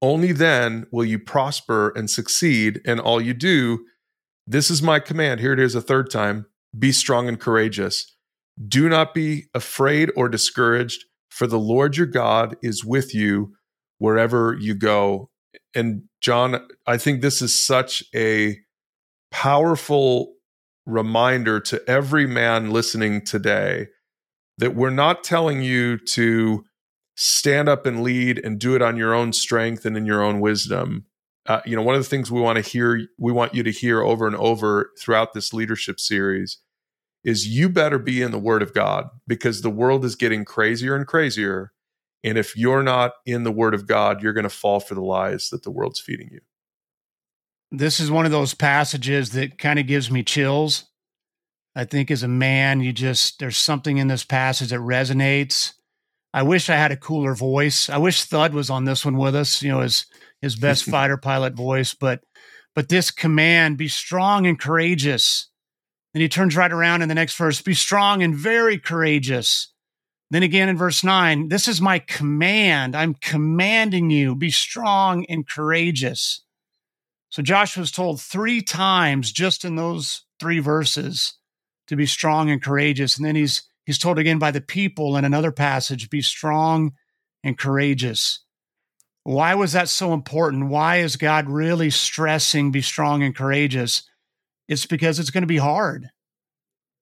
Only 0.00 0.32
then 0.32 0.86
will 0.90 1.04
you 1.04 1.18
prosper 1.18 1.90
and 1.90 2.08
succeed 2.08 2.80
in 2.86 2.98
all 3.00 3.20
you 3.20 3.34
do. 3.34 3.84
This 4.46 4.70
is 4.70 4.82
my 4.82 5.00
command. 5.00 5.40
Here 5.40 5.52
it 5.52 5.60
is 5.60 5.74
a 5.74 5.82
third 5.82 6.10
time 6.10 6.46
be 6.76 6.90
strong 6.90 7.28
and 7.28 7.38
courageous. 7.38 8.16
Do 8.66 8.88
not 8.88 9.12
be 9.12 9.44
afraid 9.52 10.10
or 10.16 10.30
discouraged, 10.30 11.04
for 11.28 11.46
the 11.46 11.58
Lord 11.58 11.98
your 11.98 12.06
God 12.06 12.56
is 12.62 12.82
with 12.82 13.14
you 13.14 13.52
wherever 13.98 14.56
you 14.58 14.74
go 14.74 15.30
and 15.74 16.02
John, 16.20 16.66
I 16.86 16.98
think 16.98 17.20
this 17.20 17.42
is 17.42 17.54
such 17.54 18.04
a 18.14 18.58
powerful 19.30 20.34
reminder 20.86 21.60
to 21.60 21.82
every 21.88 22.26
man 22.26 22.70
listening 22.70 23.24
today 23.24 23.88
that 24.58 24.74
we're 24.74 24.90
not 24.90 25.24
telling 25.24 25.62
you 25.62 25.98
to 25.98 26.64
stand 27.16 27.68
up 27.68 27.86
and 27.86 28.02
lead 28.02 28.40
and 28.44 28.58
do 28.58 28.74
it 28.74 28.82
on 28.82 28.96
your 28.96 29.14
own 29.14 29.32
strength 29.32 29.84
and 29.84 29.96
in 29.96 30.06
your 30.06 30.22
own 30.22 30.40
wisdom. 30.40 31.04
Uh, 31.46 31.60
you 31.66 31.76
know, 31.76 31.82
one 31.82 31.94
of 31.94 32.02
the 32.02 32.08
things 32.08 32.30
we 32.30 32.40
want 32.40 32.56
to 32.56 32.70
hear, 32.70 33.06
we 33.18 33.32
want 33.32 33.54
you 33.54 33.62
to 33.62 33.70
hear 33.70 34.02
over 34.02 34.26
and 34.26 34.36
over 34.36 34.90
throughout 34.98 35.32
this 35.32 35.52
leadership 35.52 36.00
series 36.00 36.58
is 37.22 37.46
you 37.46 37.68
better 37.68 37.98
be 37.98 38.22
in 38.22 38.30
the 38.30 38.38
Word 38.38 38.62
of 38.62 38.74
God 38.74 39.08
because 39.26 39.60
the 39.60 39.70
world 39.70 40.04
is 40.04 40.14
getting 40.14 40.44
crazier 40.44 40.94
and 40.94 41.06
crazier. 41.06 41.72
And 42.24 42.38
if 42.38 42.56
you're 42.56 42.82
not 42.82 43.12
in 43.26 43.44
the 43.44 43.52
word 43.52 43.74
of 43.74 43.86
God, 43.86 44.22
you're 44.22 44.32
going 44.32 44.44
to 44.44 44.50
fall 44.50 44.80
for 44.80 44.94
the 44.94 45.02
lies 45.02 45.50
that 45.50 45.62
the 45.62 45.70
world's 45.70 46.00
feeding 46.00 46.30
you. 46.32 46.40
This 47.70 48.00
is 48.00 48.10
one 48.10 48.24
of 48.24 48.32
those 48.32 48.54
passages 48.54 49.30
that 49.30 49.58
kind 49.58 49.78
of 49.78 49.86
gives 49.86 50.10
me 50.10 50.22
chills. 50.22 50.86
I 51.76 51.84
think 51.84 52.10
as 52.10 52.22
a 52.22 52.28
man, 52.28 52.80
you 52.80 52.92
just, 52.92 53.40
there's 53.40 53.58
something 53.58 53.98
in 53.98 54.08
this 54.08 54.24
passage 54.24 54.70
that 54.70 54.80
resonates. 54.80 55.74
I 56.32 56.42
wish 56.42 56.70
I 56.70 56.76
had 56.76 56.92
a 56.92 56.96
cooler 56.96 57.34
voice. 57.34 57.90
I 57.90 57.98
wish 57.98 58.24
Thud 58.24 58.54
was 58.54 58.70
on 58.70 58.84
this 58.84 59.04
one 59.04 59.18
with 59.18 59.34
us, 59.34 59.62
you 59.62 59.70
know, 59.70 59.80
his 59.80 60.06
his 60.40 60.56
best 60.56 60.84
fighter 60.90 61.16
pilot 61.16 61.54
voice, 61.54 61.94
but 61.94 62.20
but 62.74 62.88
this 62.88 63.10
command, 63.10 63.78
be 63.78 63.88
strong 63.88 64.46
and 64.46 64.58
courageous. 64.58 65.48
Then 66.12 66.22
he 66.22 66.28
turns 66.28 66.56
right 66.56 66.72
around 66.72 67.02
in 67.02 67.08
the 67.08 67.14
next 67.14 67.36
verse, 67.36 67.60
be 67.60 67.74
strong 67.74 68.22
and 68.22 68.34
very 68.34 68.78
courageous. 68.78 69.73
Then 70.34 70.42
again 70.42 70.68
in 70.68 70.76
verse 70.76 71.04
9, 71.04 71.46
this 71.46 71.68
is 71.68 71.80
my 71.80 72.00
command. 72.00 72.96
I'm 72.96 73.14
commanding 73.14 74.10
you, 74.10 74.34
be 74.34 74.50
strong 74.50 75.24
and 75.26 75.48
courageous. 75.48 76.42
So 77.30 77.40
Joshua 77.40 77.82
was 77.82 77.92
told 77.92 78.20
three 78.20 78.60
times 78.60 79.30
just 79.30 79.64
in 79.64 79.76
those 79.76 80.24
three 80.40 80.58
verses 80.58 81.34
to 81.86 81.94
be 81.94 82.04
strong 82.04 82.50
and 82.50 82.60
courageous. 82.60 83.16
And 83.16 83.24
then 83.24 83.36
he's 83.36 83.62
he's 83.84 83.96
told 83.96 84.18
again 84.18 84.40
by 84.40 84.50
the 84.50 84.60
people 84.60 85.16
in 85.16 85.24
another 85.24 85.52
passage, 85.52 86.10
be 86.10 86.20
strong 86.20 86.94
and 87.44 87.56
courageous. 87.56 88.40
Why 89.22 89.54
was 89.54 89.70
that 89.70 89.88
so 89.88 90.12
important? 90.12 90.66
Why 90.66 90.96
is 90.96 91.14
God 91.14 91.48
really 91.48 91.90
stressing 91.90 92.72
be 92.72 92.82
strong 92.82 93.22
and 93.22 93.36
courageous? 93.36 94.02
It's 94.66 94.84
because 94.84 95.20
it's 95.20 95.30
going 95.30 95.44
to 95.44 95.46
be 95.46 95.58
hard. 95.58 96.08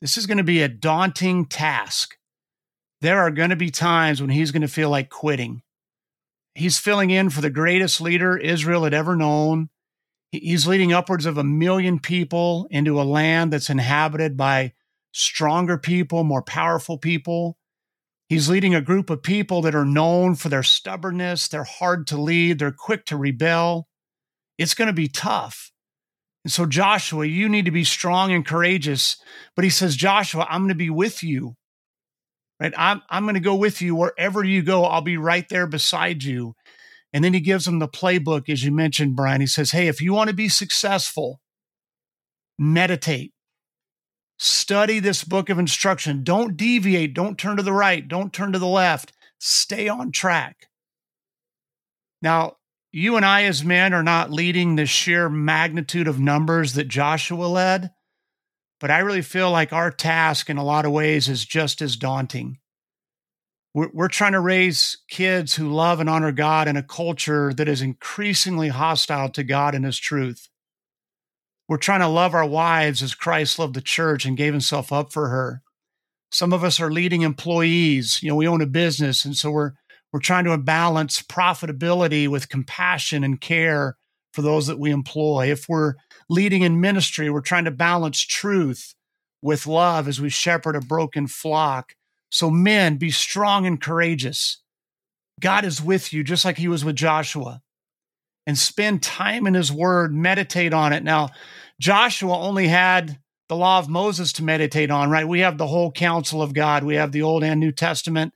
This 0.02 0.18
is 0.18 0.26
going 0.26 0.36
to 0.36 0.44
be 0.44 0.60
a 0.60 0.68
daunting 0.68 1.46
task. 1.46 2.18
There 3.02 3.18
are 3.18 3.32
going 3.32 3.50
to 3.50 3.56
be 3.56 3.72
times 3.72 4.20
when 4.20 4.30
he's 4.30 4.52
going 4.52 4.62
to 4.62 4.68
feel 4.68 4.88
like 4.88 5.10
quitting. 5.10 5.62
He's 6.54 6.78
filling 6.78 7.10
in 7.10 7.30
for 7.30 7.40
the 7.40 7.50
greatest 7.50 8.00
leader 8.00 8.36
Israel 8.36 8.84
had 8.84 8.94
ever 8.94 9.16
known. 9.16 9.70
He's 10.30 10.68
leading 10.68 10.92
upwards 10.92 11.26
of 11.26 11.36
a 11.36 11.42
million 11.42 11.98
people 11.98 12.68
into 12.70 13.00
a 13.00 13.02
land 13.02 13.52
that's 13.52 13.70
inhabited 13.70 14.36
by 14.36 14.74
stronger 15.10 15.78
people, 15.78 16.22
more 16.22 16.42
powerful 16.42 16.96
people. 16.96 17.58
He's 18.28 18.48
leading 18.48 18.72
a 18.72 18.80
group 18.80 19.10
of 19.10 19.24
people 19.24 19.62
that 19.62 19.74
are 19.74 19.84
known 19.84 20.36
for 20.36 20.48
their 20.48 20.62
stubbornness. 20.62 21.48
They're 21.48 21.64
hard 21.64 22.06
to 22.06 22.16
lead, 22.16 22.60
they're 22.60 22.70
quick 22.70 23.04
to 23.06 23.16
rebel. 23.16 23.88
It's 24.58 24.74
going 24.74 24.86
to 24.86 24.92
be 24.92 25.08
tough. 25.08 25.72
And 26.44 26.52
so, 26.52 26.66
Joshua, 26.66 27.26
you 27.26 27.48
need 27.48 27.64
to 27.64 27.72
be 27.72 27.82
strong 27.82 28.30
and 28.30 28.46
courageous. 28.46 29.16
But 29.56 29.64
he 29.64 29.70
says, 29.70 29.96
Joshua, 29.96 30.46
I'm 30.48 30.60
going 30.60 30.68
to 30.68 30.76
be 30.76 30.88
with 30.88 31.24
you. 31.24 31.56
Right? 32.62 32.74
I'm, 32.76 33.02
I'm 33.10 33.24
going 33.24 33.34
to 33.34 33.40
go 33.40 33.56
with 33.56 33.82
you 33.82 33.94
wherever 33.94 34.44
you 34.44 34.62
go. 34.62 34.84
I'll 34.84 35.02
be 35.02 35.16
right 35.16 35.48
there 35.48 35.66
beside 35.66 36.22
you. 36.22 36.54
And 37.12 37.22
then 37.24 37.34
he 37.34 37.40
gives 37.40 37.64
them 37.64 37.78
the 37.78 37.88
playbook, 37.88 38.48
as 38.48 38.64
you 38.64 38.72
mentioned, 38.72 39.16
Brian. 39.16 39.40
He 39.40 39.46
says, 39.46 39.72
Hey, 39.72 39.88
if 39.88 40.00
you 40.00 40.12
want 40.12 40.30
to 40.30 40.36
be 40.36 40.48
successful, 40.48 41.40
meditate, 42.58 43.32
Study 44.44 44.98
this 44.98 45.22
book 45.22 45.50
of 45.50 45.60
instruction. 45.60 46.24
Don't 46.24 46.56
deviate. 46.56 47.14
Don't 47.14 47.38
turn 47.38 47.58
to 47.58 47.62
the 47.62 47.72
right. 47.72 48.08
Don't 48.08 48.32
turn 48.32 48.50
to 48.50 48.58
the 48.58 48.66
left. 48.66 49.12
Stay 49.38 49.88
on 49.88 50.10
track. 50.10 50.66
Now, 52.20 52.56
you 52.90 53.14
and 53.14 53.24
I, 53.24 53.44
as 53.44 53.62
men, 53.62 53.94
are 53.94 54.02
not 54.02 54.32
leading 54.32 54.74
the 54.74 54.84
sheer 54.84 55.28
magnitude 55.28 56.08
of 56.08 56.18
numbers 56.18 56.74
that 56.74 56.88
Joshua 56.88 57.44
led, 57.44 57.92
but 58.82 58.90
I 58.90 58.98
really 58.98 59.22
feel 59.22 59.52
like 59.52 59.72
our 59.72 59.92
task 59.92 60.50
in 60.50 60.56
a 60.56 60.64
lot 60.64 60.84
of 60.84 60.90
ways 60.90 61.28
is 61.28 61.44
just 61.44 61.80
as 61.80 61.94
daunting. 61.94 62.58
We're, 63.72 63.90
we're 63.94 64.08
trying 64.08 64.32
to 64.32 64.40
raise 64.40 64.98
kids 65.08 65.54
who 65.54 65.72
love 65.72 66.00
and 66.00 66.10
honor 66.10 66.32
God 66.32 66.66
in 66.66 66.76
a 66.76 66.82
culture 66.82 67.54
that 67.54 67.68
is 67.68 67.80
increasingly 67.80 68.68
hostile 68.68 69.28
to 69.30 69.44
God 69.44 69.76
and 69.76 69.84
His 69.84 69.98
truth. 69.98 70.48
We're 71.68 71.76
trying 71.76 72.00
to 72.00 72.08
love 72.08 72.34
our 72.34 72.44
wives 72.44 73.04
as 73.04 73.14
Christ 73.14 73.56
loved 73.56 73.74
the 73.74 73.80
church 73.80 74.24
and 74.24 74.36
gave 74.36 74.52
himself 74.52 74.92
up 74.92 75.12
for 75.12 75.28
her. 75.28 75.62
Some 76.32 76.52
of 76.52 76.64
us 76.64 76.80
are 76.80 76.90
leading 76.90 77.22
employees. 77.22 78.20
You 78.20 78.30
know, 78.30 78.36
we 78.36 78.48
own 78.48 78.60
a 78.60 78.66
business, 78.66 79.24
and 79.24 79.36
so 79.36 79.52
we're 79.52 79.72
we're 80.12 80.18
trying 80.18 80.44
to 80.44 80.58
balance 80.58 81.22
profitability 81.22 82.26
with 82.26 82.48
compassion 82.48 83.22
and 83.22 83.40
care 83.40 83.96
for 84.32 84.42
those 84.42 84.66
that 84.66 84.78
we 84.78 84.90
employ. 84.90 85.50
If 85.50 85.68
we're 85.68 85.94
leading 86.28 86.62
in 86.62 86.80
ministry, 86.80 87.30
we're 87.30 87.40
trying 87.40 87.64
to 87.64 87.70
balance 87.70 88.20
truth 88.20 88.94
with 89.42 89.66
love 89.66 90.08
as 90.08 90.20
we 90.20 90.28
shepherd 90.28 90.76
a 90.76 90.80
broken 90.80 91.26
flock. 91.26 91.94
So, 92.30 92.50
men, 92.50 92.96
be 92.96 93.10
strong 93.10 93.66
and 93.66 93.80
courageous. 93.80 94.58
God 95.40 95.64
is 95.64 95.82
with 95.82 96.12
you, 96.12 96.24
just 96.24 96.44
like 96.44 96.56
he 96.56 96.68
was 96.68 96.84
with 96.84 96.96
Joshua 96.96 97.60
and 98.46 98.58
spend 98.58 99.02
time 99.02 99.46
in 99.46 99.54
his 99.54 99.70
word, 99.70 100.14
meditate 100.14 100.72
on 100.72 100.92
it. 100.92 101.02
Now, 101.02 101.30
Joshua 101.80 102.38
only 102.38 102.68
had 102.68 103.18
the 103.48 103.56
law 103.56 103.78
of 103.78 103.88
Moses 103.88 104.32
to 104.34 104.44
meditate 104.44 104.90
on, 104.90 105.10
right? 105.10 105.28
We 105.28 105.40
have 105.40 105.58
the 105.58 105.66
whole 105.66 105.92
counsel 105.92 106.42
of 106.42 106.54
God. 106.54 106.84
We 106.84 106.94
have 106.94 107.12
the 107.12 107.22
Old 107.22 107.44
and 107.44 107.60
New 107.60 107.72
Testament. 107.72 108.32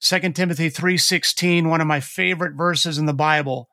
2 0.00 0.34
Timothy 0.34 0.70
3:16, 0.70 1.68
one 1.68 1.80
of 1.80 1.86
my 1.86 2.00
favorite 2.00 2.54
verses 2.54 2.98
in 2.98 3.06
the 3.06 3.12
Bible, 3.12 3.68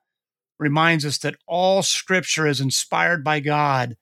reminds 0.59 1.05
us 1.05 1.17
that 1.19 1.35
all 1.47 1.83
scripture 1.83 2.47
is 2.47 2.61
inspired 2.61 3.23
by 3.23 3.39
God 3.39 3.95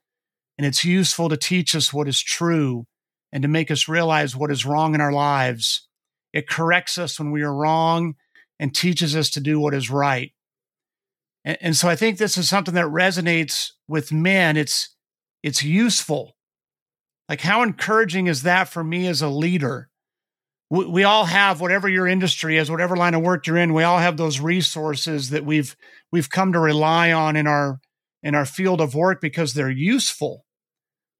and 0.57 0.67
it's 0.67 0.85
useful 0.85 1.29
to 1.29 1.37
teach 1.37 1.75
us 1.75 1.93
what 1.93 2.07
is 2.07 2.21
true 2.21 2.85
and 3.31 3.41
to 3.41 3.47
make 3.47 3.71
us 3.71 3.87
realize 3.87 4.35
what 4.35 4.51
is 4.51 4.65
wrong 4.65 4.93
in 4.93 5.01
our 5.01 5.11
lives. 5.11 5.87
It 6.31 6.47
corrects 6.47 6.97
us 6.97 7.19
when 7.19 7.31
we 7.31 7.41
are 7.41 7.53
wrong 7.53 8.15
and 8.59 8.73
teaches 8.73 9.15
us 9.15 9.29
to 9.31 9.39
do 9.39 9.59
what 9.59 9.73
is 9.73 9.89
right. 9.89 10.31
And, 11.43 11.57
and 11.61 11.75
so 11.75 11.89
I 11.89 11.95
think 11.95 12.17
this 12.17 12.37
is 12.37 12.47
something 12.47 12.75
that 12.75 12.85
resonates 12.85 13.71
with 13.87 14.11
men. 14.11 14.57
It's 14.57 14.95
it's 15.41 15.63
useful. 15.63 16.35
Like 17.27 17.41
how 17.41 17.63
encouraging 17.63 18.27
is 18.27 18.43
that 18.43 18.69
for 18.69 18.83
me 18.83 19.07
as 19.07 19.21
a 19.21 19.29
leader? 19.29 19.89
We, 20.73 21.03
all 21.03 21.25
have 21.25 21.61
whatever 21.61 21.87
your 21.87 22.07
industry 22.07 22.57
is, 22.57 22.71
whatever 22.71 22.95
line 22.95 23.13
of 23.13 23.21
work 23.21 23.45
you're 23.45 23.57
in. 23.57 23.75
We 23.75 23.83
all 23.83 23.99
have 23.99 24.17
those 24.17 24.39
resources 24.39 25.29
that 25.29 25.45
we've 25.45 25.75
we've 26.11 26.31
come 26.31 26.51
to 26.53 26.59
rely 26.59 27.11
on 27.11 27.35
in 27.35 27.45
our 27.45 27.79
in 28.23 28.33
our 28.33 28.45
field 28.45 28.81
of 28.81 28.95
work 28.95 29.21
because 29.21 29.53
they're 29.53 29.69
useful, 29.69 30.45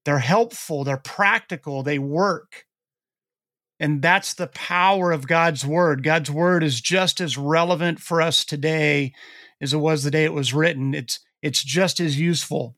they're 0.06 0.18
helpful, 0.18 0.84
they're 0.84 0.98
practical, 0.98 1.84
they 1.84 2.00
work. 2.00 2.66
And 3.80 4.02
that's 4.02 4.34
the 4.34 4.48
power 4.48 5.12
of 5.12 5.28
God's 5.28 5.63
word. 5.63 6.02
God's 6.02 6.32
word 6.32 6.63
is 6.63 6.82
just 6.82 7.22
as 7.22 7.38
relevant 7.38 8.00
for 8.00 8.24
us 8.24 8.44
today 8.46 9.13
as 9.62 9.72
it 9.72 9.78
was 9.78 10.04
the 10.04 10.10
day 10.10 10.24
it 10.24 10.34
was 10.34 10.54
written. 10.56 10.96
It's 10.96 11.20
it's 11.44 11.63
just 11.63 12.00
as 12.00 12.20
useful. 12.20 12.76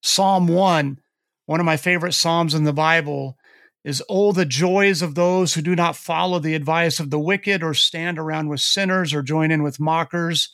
Psalm 0.00 0.46
1, 0.46 0.98
one 1.44 1.60
of 1.60 1.66
my 1.66 1.76
favorite 1.76 2.14
psalms 2.14 2.54
in 2.54 2.64
the 2.64 2.72
Bible, 2.72 3.36
is 3.84 4.02
Oh, 4.08 4.32
the 4.32 4.44
joys 4.44 5.02
of 5.02 5.14
those 5.14 5.54
who 5.54 5.62
do 5.62 5.74
not 5.74 5.96
follow 5.96 6.38
the 6.38 6.54
advice 6.54 7.00
of 7.00 7.10
the 7.10 7.18
wicked 7.18 7.62
or 7.62 7.74
stand 7.74 8.18
around 8.18 8.48
with 8.48 8.60
sinners 8.60 9.14
or 9.14 9.22
join 9.22 9.50
in 9.50 9.62
with 9.62 9.80
mockers, 9.80 10.52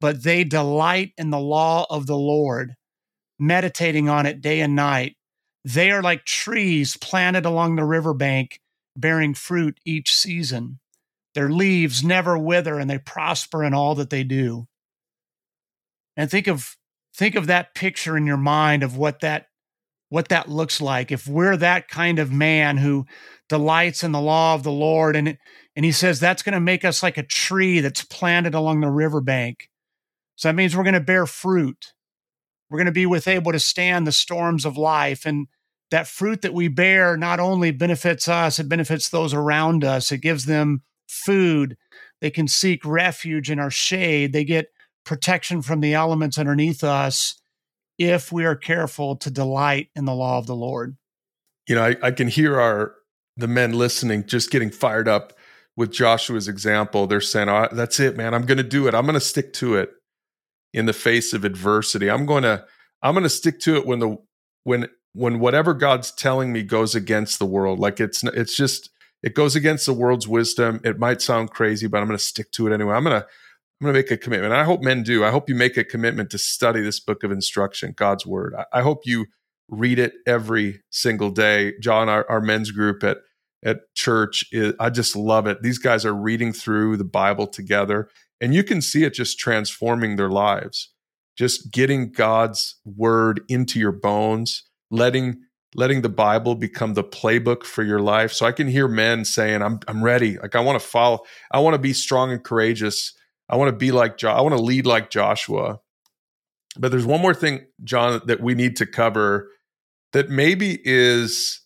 but 0.00 0.22
they 0.22 0.44
delight 0.44 1.12
in 1.16 1.30
the 1.30 1.40
law 1.40 1.86
of 1.90 2.06
the 2.06 2.16
Lord, 2.16 2.74
meditating 3.38 4.08
on 4.08 4.26
it 4.26 4.40
day 4.40 4.60
and 4.60 4.76
night. 4.76 5.16
They 5.64 5.90
are 5.90 6.02
like 6.02 6.24
trees 6.24 6.96
planted 6.96 7.44
along 7.44 7.76
the 7.76 7.84
riverbank, 7.84 8.60
bearing 8.94 9.34
fruit 9.34 9.80
each 9.84 10.14
season. 10.14 10.78
Their 11.34 11.50
leaves 11.50 12.04
never 12.04 12.38
wither 12.38 12.78
and 12.78 12.88
they 12.88 12.98
prosper 12.98 13.64
in 13.64 13.74
all 13.74 13.94
that 13.96 14.10
they 14.10 14.22
do. 14.22 14.68
And 16.16 16.30
think 16.30 16.46
of 16.46 16.76
think 17.14 17.34
of 17.34 17.46
that 17.46 17.74
picture 17.74 18.16
in 18.16 18.26
your 18.26 18.36
mind 18.36 18.82
of 18.82 18.96
what 18.96 19.20
that 19.20 19.48
what 20.08 20.28
that 20.28 20.48
looks 20.48 20.80
like 20.80 21.10
if 21.10 21.26
we're 21.26 21.56
that 21.56 21.88
kind 21.88 22.18
of 22.18 22.32
man 22.32 22.76
who 22.76 23.04
delights 23.48 24.04
in 24.04 24.12
the 24.12 24.20
law 24.20 24.54
of 24.54 24.62
the 24.62 24.72
Lord 24.72 25.16
and 25.16 25.36
and 25.74 25.84
he 25.84 25.92
says 25.92 26.18
that's 26.18 26.42
going 26.42 26.54
to 26.54 26.60
make 26.60 26.84
us 26.84 27.02
like 27.02 27.18
a 27.18 27.22
tree 27.22 27.80
that's 27.80 28.02
planted 28.04 28.54
along 28.54 28.80
the 28.80 28.90
riverbank. 28.90 29.68
So 30.36 30.48
that 30.48 30.54
means 30.54 30.76
we're 30.76 30.84
going 30.84 30.94
to 30.94 31.00
bear 31.00 31.26
fruit. 31.26 31.92
We're 32.70 32.78
going 32.78 32.86
to 32.86 32.92
be 32.92 33.06
with 33.06 33.28
able 33.28 33.52
to 33.52 33.60
stand 33.60 34.06
the 34.06 34.12
storms 34.12 34.64
of 34.64 34.78
life 34.78 35.26
and 35.26 35.48
that 35.90 36.08
fruit 36.08 36.42
that 36.42 36.54
we 36.54 36.68
bear 36.68 37.16
not 37.16 37.38
only 37.38 37.70
benefits 37.70 38.26
us, 38.26 38.58
it 38.58 38.68
benefits 38.68 39.08
those 39.08 39.34
around 39.34 39.84
us. 39.84 40.10
It 40.10 40.18
gives 40.18 40.46
them 40.46 40.82
food. 41.06 41.76
They 42.20 42.30
can 42.30 42.48
seek 42.48 42.84
refuge 42.84 43.50
in 43.50 43.60
our 43.60 43.70
shade. 43.70 44.32
They 44.32 44.44
get 44.44 44.68
protection 45.04 45.62
from 45.62 45.80
the 45.80 45.94
elements 45.94 46.38
underneath 46.38 46.82
us 46.82 47.40
if 47.98 48.32
we 48.32 48.44
are 48.44 48.56
careful 48.56 49.16
to 49.16 49.30
delight 49.30 49.88
in 49.94 50.04
the 50.04 50.14
law 50.14 50.38
of 50.38 50.46
the 50.46 50.56
Lord. 50.56 50.96
You 51.68 51.74
know, 51.74 51.84
I, 51.84 51.96
I 52.02 52.10
can 52.10 52.28
hear 52.28 52.60
our 52.60 52.94
the 53.36 53.48
men 53.48 53.72
listening 53.72 54.26
just 54.26 54.50
getting 54.50 54.70
fired 54.70 55.08
up 55.08 55.32
with 55.76 55.92
Joshua's 55.92 56.48
example. 56.48 57.06
They're 57.06 57.20
saying, 57.20 57.48
oh, 57.48 57.68
"That's 57.72 58.00
it, 58.00 58.16
man. 58.16 58.34
I'm 58.34 58.46
going 58.46 58.58
to 58.58 58.64
do 58.64 58.86
it. 58.88 58.94
I'm 58.94 59.04
going 59.04 59.14
to 59.14 59.20
stick 59.20 59.52
to 59.54 59.76
it 59.76 59.90
in 60.72 60.86
the 60.86 60.92
face 60.92 61.32
of 61.32 61.44
adversity. 61.44 62.10
I'm 62.10 62.26
going 62.26 62.44
to 62.44 62.64
I'm 63.02 63.14
going 63.14 63.24
to 63.24 63.30
stick 63.30 63.60
to 63.60 63.76
it 63.76 63.86
when 63.86 63.98
the 63.98 64.16
when 64.64 64.88
when 65.12 65.38
whatever 65.40 65.74
God's 65.74 66.12
telling 66.12 66.52
me 66.52 66.62
goes 66.62 66.94
against 66.94 67.38
the 67.38 67.46
world. 67.46 67.78
Like 67.78 68.00
it's 68.00 68.22
it's 68.22 68.56
just 68.56 68.90
it 69.22 69.34
goes 69.34 69.56
against 69.56 69.86
the 69.86 69.92
world's 69.92 70.28
wisdom. 70.28 70.80
It 70.84 70.98
might 70.98 71.22
sound 71.22 71.50
crazy, 71.50 71.86
but 71.86 71.98
I'm 71.98 72.06
going 72.06 72.18
to 72.18 72.24
stick 72.24 72.50
to 72.52 72.66
it 72.66 72.72
anyway. 72.72 72.94
I'm 72.94 73.04
going 73.04 73.20
to 73.20 73.26
I'm 73.80 73.84
going 73.84 73.94
to 73.94 73.98
make 73.98 74.10
a 74.10 74.16
commitment. 74.16 74.52
And 74.52 74.60
I 74.60 74.64
hope 74.64 74.80
men 74.80 75.02
do. 75.02 75.24
I 75.24 75.30
hope 75.30 75.48
you 75.48 75.54
make 75.54 75.76
a 75.76 75.84
commitment 75.84 76.30
to 76.30 76.38
study 76.38 76.80
this 76.80 76.98
book 76.98 77.22
of 77.24 77.30
instruction, 77.30 77.92
God's 77.94 78.24
word. 78.24 78.54
I, 78.56 78.78
I 78.78 78.82
hope 78.82 79.00
you 79.04 79.26
read 79.68 79.98
it 79.98 80.14
every 80.26 80.80
single 80.90 81.30
day. 81.30 81.74
John, 81.80 82.08
our, 82.08 82.28
our 82.30 82.40
men's 82.40 82.70
group 82.70 83.04
at 83.04 83.18
at 83.64 83.92
church. 83.94 84.44
Is, 84.52 84.74
I 84.80 84.90
just 84.90 85.16
love 85.16 85.46
it. 85.46 85.62
These 85.62 85.78
guys 85.78 86.04
are 86.04 86.14
reading 86.14 86.52
through 86.52 86.96
the 86.96 87.04
Bible 87.04 87.46
together, 87.46 88.08
and 88.40 88.54
you 88.54 88.62
can 88.62 88.80
see 88.80 89.04
it 89.04 89.14
just 89.14 89.38
transforming 89.38 90.16
their 90.16 90.30
lives. 90.30 90.92
Just 91.36 91.70
getting 91.70 92.12
God's 92.12 92.76
word 92.86 93.42
into 93.48 93.78
your 93.78 93.92
bones, 93.92 94.64
letting 94.90 95.42
letting 95.74 96.00
the 96.00 96.08
Bible 96.08 96.54
become 96.54 96.94
the 96.94 97.04
playbook 97.04 97.64
for 97.64 97.82
your 97.82 98.00
life. 98.00 98.32
So 98.32 98.46
I 98.46 98.52
can 98.52 98.68
hear 98.68 98.88
men 98.88 99.24
saying, 99.24 99.62
"I'm 99.62 99.80
I'm 99.88 100.02
ready. 100.02 100.38
Like 100.38 100.54
I 100.54 100.60
want 100.60 100.80
to 100.80 100.86
follow. 100.86 101.20
I 101.50 101.58
want 101.58 101.74
to 101.74 101.78
be 101.78 101.92
strong 101.92 102.30
and 102.30 102.42
courageous. 102.42 103.12
I 103.48 103.56
want 103.56 103.68
to 103.68 103.76
be 103.76 103.92
like 103.92 104.18
jo- 104.18 104.30
I 104.30 104.40
want 104.40 104.56
to 104.56 104.62
lead 104.62 104.86
like 104.86 105.10
Joshua." 105.10 105.80
But 106.78 106.90
there's 106.90 107.06
one 107.06 107.22
more 107.22 107.34
thing, 107.34 107.66
John, 107.84 108.20
that 108.26 108.40
we 108.40 108.54
need 108.54 108.76
to 108.76 108.86
cover 108.86 109.50
that 110.12 110.28
maybe 110.28 110.78
is 110.84 111.60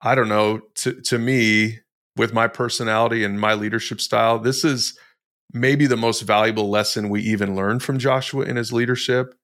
I 0.00 0.14
don't 0.14 0.28
know, 0.28 0.60
to 0.76 1.00
to 1.02 1.18
me 1.18 1.80
with 2.16 2.32
my 2.32 2.46
personality 2.46 3.24
and 3.24 3.40
my 3.40 3.54
leadership 3.54 4.00
style, 4.00 4.38
this 4.38 4.64
is 4.64 4.98
maybe 5.52 5.86
the 5.86 5.96
most 5.96 6.22
valuable 6.22 6.68
lesson 6.68 7.08
we 7.08 7.22
even 7.22 7.56
learn 7.56 7.80
from 7.80 7.98
Joshua 7.98 8.44
in 8.44 8.56
his 8.56 8.72
leadership. 8.72 9.34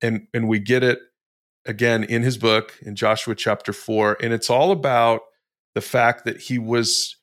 And 0.00 0.26
and 0.32 0.48
we 0.48 0.60
get 0.60 0.82
it 0.82 0.98
again 1.66 2.04
in 2.04 2.22
his 2.22 2.38
book 2.38 2.78
in 2.82 2.96
Joshua 2.96 3.34
chapter 3.34 3.72
4 3.74 4.16
and 4.22 4.32
it's 4.32 4.48
all 4.48 4.70
about 4.70 5.20
the 5.74 5.80
fact 5.82 6.24
that 6.24 6.40
he 6.42 6.58
was 6.58 7.16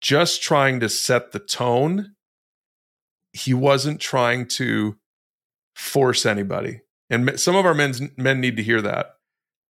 just 0.00 0.42
trying 0.42 0.78
to 0.80 0.88
set 0.88 1.32
the 1.32 1.40
tone. 1.40 2.14
He 3.38 3.54
wasn't 3.54 4.00
trying 4.00 4.46
to 4.48 4.96
force 5.74 6.26
anybody. 6.26 6.80
And 7.10 7.38
some 7.38 7.56
of 7.56 7.64
our 7.64 7.74
men's, 7.74 8.02
men 8.16 8.40
need 8.40 8.56
to 8.56 8.62
hear 8.62 8.82
that 8.82 9.16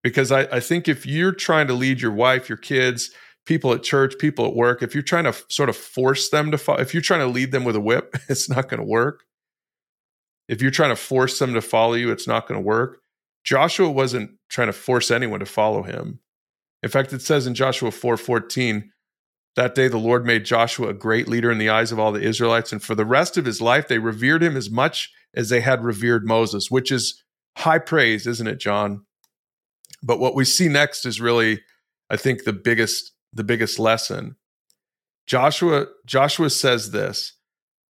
because 0.02 0.32
I, 0.32 0.42
I 0.44 0.60
think 0.60 0.88
if 0.88 1.06
you're 1.06 1.32
trying 1.32 1.66
to 1.68 1.74
lead 1.74 2.00
your 2.00 2.12
wife, 2.12 2.48
your 2.48 2.58
kids, 2.58 3.10
people 3.46 3.72
at 3.72 3.82
church, 3.82 4.14
people 4.18 4.46
at 4.46 4.54
work, 4.54 4.82
if 4.82 4.94
you're 4.94 5.02
trying 5.02 5.24
to 5.24 5.34
sort 5.48 5.68
of 5.68 5.76
force 5.76 6.30
them 6.30 6.50
to 6.50 6.58
follow, 6.58 6.80
if 6.80 6.94
you're 6.94 7.02
trying 7.02 7.20
to 7.20 7.26
lead 7.26 7.52
them 7.52 7.64
with 7.64 7.76
a 7.76 7.80
whip, 7.80 8.16
it's 8.28 8.48
not 8.48 8.68
going 8.68 8.80
to 8.80 8.86
work. 8.86 9.24
If 10.48 10.62
you're 10.62 10.70
trying 10.70 10.90
to 10.90 10.96
force 10.96 11.38
them 11.38 11.54
to 11.54 11.60
follow 11.60 11.94
you, 11.94 12.10
it's 12.10 12.26
not 12.26 12.48
going 12.48 12.58
to 12.58 12.66
work. 12.66 13.00
Joshua 13.44 13.90
wasn't 13.90 14.32
trying 14.48 14.68
to 14.68 14.72
force 14.72 15.10
anyone 15.10 15.40
to 15.40 15.46
follow 15.46 15.82
him. 15.82 16.20
In 16.82 16.88
fact, 16.88 17.12
it 17.12 17.22
says 17.22 17.46
in 17.46 17.54
Joshua 17.54 17.90
4:14, 17.90 18.90
that 19.58 19.74
day 19.74 19.88
the 19.88 19.98
Lord 19.98 20.24
made 20.24 20.44
Joshua 20.44 20.90
a 20.90 20.94
great 20.94 21.26
leader 21.26 21.50
in 21.50 21.58
the 21.58 21.68
eyes 21.68 21.90
of 21.90 21.98
all 21.98 22.12
the 22.12 22.22
Israelites, 22.22 22.70
and 22.70 22.80
for 22.80 22.94
the 22.94 23.04
rest 23.04 23.36
of 23.36 23.44
his 23.44 23.60
life 23.60 23.88
they 23.88 23.98
revered 23.98 24.40
him 24.40 24.56
as 24.56 24.70
much 24.70 25.12
as 25.34 25.48
they 25.48 25.60
had 25.60 25.82
revered 25.82 26.24
Moses, 26.24 26.70
which 26.70 26.92
is 26.92 27.24
high 27.56 27.80
praise, 27.80 28.24
isn't 28.24 28.46
it, 28.46 28.60
John? 28.60 29.04
But 30.00 30.20
what 30.20 30.36
we 30.36 30.44
see 30.44 30.68
next 30.68 31.04
is 31.04 31.20
really, 31.20 31.62
I 32.08 32.16
think, 32.16 32.44
the 32.44 32.52
biggest 32.52 33.10
the 33.32 33.42
biggest 33.42 33.80
lesson. 33.80 34.36
Joshua 35.26 35.86
Joshua 36.06 36.50
says 36.50 36.92
this. 36.92 37.32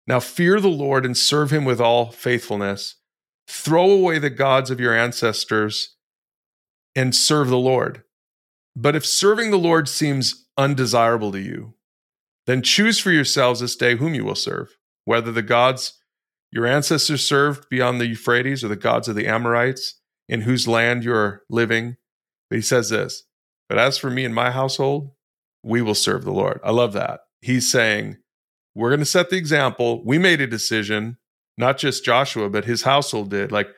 Now 0.07 0.21
fear 0.21 0.61
the 0.61 0.69
Lord 0.69 1.07
and 1.07 1.17
serve 1.17 1.51
him 1.51 1.65
with 1.65 1.81
all 1.81 2.11
faithfulness. 2.11 2.97
Throw 3.49 3.91
away 3.91 4.19
the 4.19 4.29
gods 4.29 4.71
of 4.71 4.81
your 4.81 4.95
ancestors 4.95 5.97
and 6.95 7.15
serve 7.15 7.49
the 7.49 7.57
Lord. 7.57 8.04
But 8.77 8.97
if 8.97 9.07
serving 9.07 9.51
the 9.51 9.59
Lord 9.59 9.89
seems 9.89 10.47
undesirable 10.57 11.33
to 11.33 11.41
you, 11.41 11.75
then 12.47 12.63
choose 12.63 12.99
for 12.99 13.11
yourselves 13.11 13.61
this 13.61 13.77
day 13.77 13.97
whom 13.97 14.15
you 14.15 14.25
will 14.25 14.35
serve, 14.35 14.77
whether 15.05 15.33
the 15.33 15.43
gods 15.43 15.99
your 16.51 16.67
ancestors 16.67 17.27
served 17.27 17.69
beyond 17.69 18.01
the 18.01 18.07
Euphrates 18.07 18.63
or 18.63 18.69
the 18.69 18.77
gods 18.77 19.09
of 19.09 19.17
the 19.17 19.27
Amorites 19.27 20.01
in 20.29 20.43
whose 20.43 20.69
land 20.69 21.03
you're 21.03 21.43
living. 21.51 21.97
But 22.49 22.57
he 22.57 22.63
says 22.63 22.91
this, 22.91 23.25
but 23.69 23.79
as 23.79 23.99
for 23.99 24.11
me 24.11 24.25
and 24.25 24.35
my 24.35 24.51
household, 24.53 25.11
we 25.65 25.83
will 25.83 25.95
serve 25.95 26.25
the 26.25 26.33
Lord. 26.33 26.61
I 26.63 26.71
love 26.71 26.93
that. 26.93 27.21
He's 27.41 27.71
saying, 27.71 28.19
we're 28.75 28.91
going 28.91 29.01
to 29.01 29.07
set 29.07 29.31
the 29.31 29.37
example. 29.37 30.05
We 30.05 30.19
made 30.19 30.41
a 30.41 30.47
decision, 30.47 31.19
not 31.59 31.79
just 31.79 32.05
Joshua, 32.05 32.49
but 32.51 32.67
his 32.67 32.83
household 32.83 33.31
did. 33.31 33.51
Like, 33.51 33.69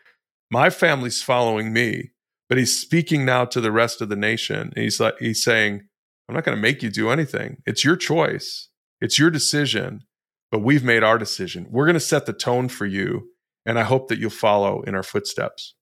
my 0.50 0.68
family's 0.68 1.22
following 1.22 1.72
me, 1.72 2.10
but 2.48 2.58
he's 2.58 2.78
speaking 2.78 3.24
now 3.24 3.44
to 3.46 3.60
the 3.60 3.72
rest 3.72 4.00
of 4.00 4.08
the 4.08 4.16
nation. 4.16 4.72
He's 4.74 5.00
like, 5.00 5.18
he's 5.18 5.42
saying, 5.42 5.82
I'm 6.28 6.34
not 6.34 6.44
going 6.44 6.56
to 6.56 6.62
make 6.62 6.82
you 6.82 6.90
do 6.90 7.10
anything. 7.10 7.62
It's 7.66 7.84
your 7.84 7.96
choice. 7.96 8.68
It's 9.00 9.18
your 9.18 9.30
decision, 9.30 10.04
but 10.50 10.60
we've 10.60 10.84
made 10.84 11.02
our 11.02 11.18
decision. 11.18 11.66
We're 11.70 11.86
going 11.86 11.94
to 11.94 12.00
set 12.00 12.26
the 12.26 12.32
tone 12.32 12.68
for 12.68 12.86
you. 12.86 13.30
And 13.64 13.78
I 13.78 13.82
hope 13.82 14.08
that 14.08 14.18
you'll 14.18 14.30
follow 14.30 14.82
in 14.82 14.94
our 14.94 15.02
footsteps. 15.02 15.74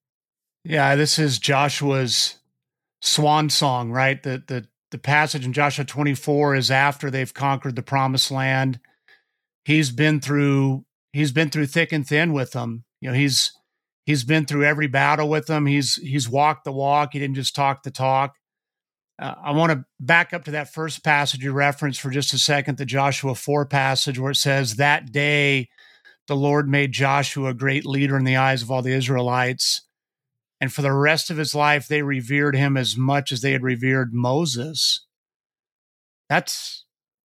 Yeah, 0.65 0.97
this 0.97 1.19
is 1.19 1.39
Joshua's 1.39 2.37
swan 3.03 3.51
song, 3.51 3.91
right? 3.91 4.23
The 4.23 4.43
the 4.47 4.67
the 4.91 4.99
passage 4.99 5.45
in 5.45 5.53
Joshua 5.53 5.85
24 5.85 6.55
is 6.55 6.71
after 6.71 7.11
they've 7.11 7.35
conquered 7.35 7.77
the 7.77 7.83
promised 7.83 8.31
land. 8.31 8.81
He's 9.65 9.91
been 9.91 10.21
through 10.21 10.87
he's 11.13 11.33
been 11.33 11.51
through 11.51 11.67
thick 11.67 11.93
and 11.93 12.07
thin 12.07 12.33
with 12.33 12.53
them. 12.53 12.85
You 13.01 13.11
know, 13.11 13.15
he's 13.15 13.53
he's 14.05 14.25
been 14.25 14.47
through 14.47 14.65
every 14.65 14.87
battle 14.87 15.29
with 15.29 15.47
them. 15.47 15.67
He's 15.67 15.97
he's 15.97 16.29
walked 16.29 16.65
the 16.65 16.73
walk. 16.73 17.11
He 17.13 17.19
didn't 17.19 17.37
just 17.37 17.55
talk 17.55 17.83
the 17.83 17.91
talk. 17.91 18.37
Uh, 19.19 19.35
I 19.43 19.53
want 19.53 19.73
to 19.73 19.85
back 20.01 20.33
up 20.33 20.45
to 20.45 20.51
that 20.53 20.73
first 20.73 21.05
passage 21.05 21.45
you 21.45 21.53
referenced 21.53 22.01
for 22.01 22.11
just 22.11 22.35
a 22.35 22.39
second, 22.39 22.79
the 22.79 22.85
Joshua 22.85 23.35
4 23.35 23.67
passage 23.67 24.19
where 24.19 24.33
it 24.33 24.37
says, 24.37 24.77
That 24.77 25.13
day 25.13 25.69
the 26.27 26.37
Lord 26.37 26.69
made 26.69 26.93
Joshua 26.93 27.51
a 27.51 27.55
great 27.55 27.87
leader 27.87 28.17
in 28.17 28.25
the 28.25 28.37
eyes 28.37 28.63
of 28.63 28.71
all 28.71 28.83
the 28.83 28.93
Israelites. 28.93 29.83
And 30.61 30.73
for 30.73 30.83
the 30.83 30.93
rest 30.93 31.31
of 31.31 31.37
his 31.37 31.55
life, 31.55 31.87
they 31.87 32.03
revered 32.03 32.57
him 32.57 32.77
as 32.77 32.97
much 32.97 33.31
as 33.31 33.41
they 33.41 33.53
had 33.53 33.63
revered 33.63 34.15
Moses. 34.15 35.07
That's 36.29 36.85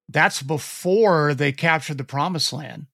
that's 0.10 0.42
before 0.42 1.34
they 1.34 1.52
captured 1.52 1.98
the 1.98 2.04
promised 2.04 2.52
land. 2.52 2.88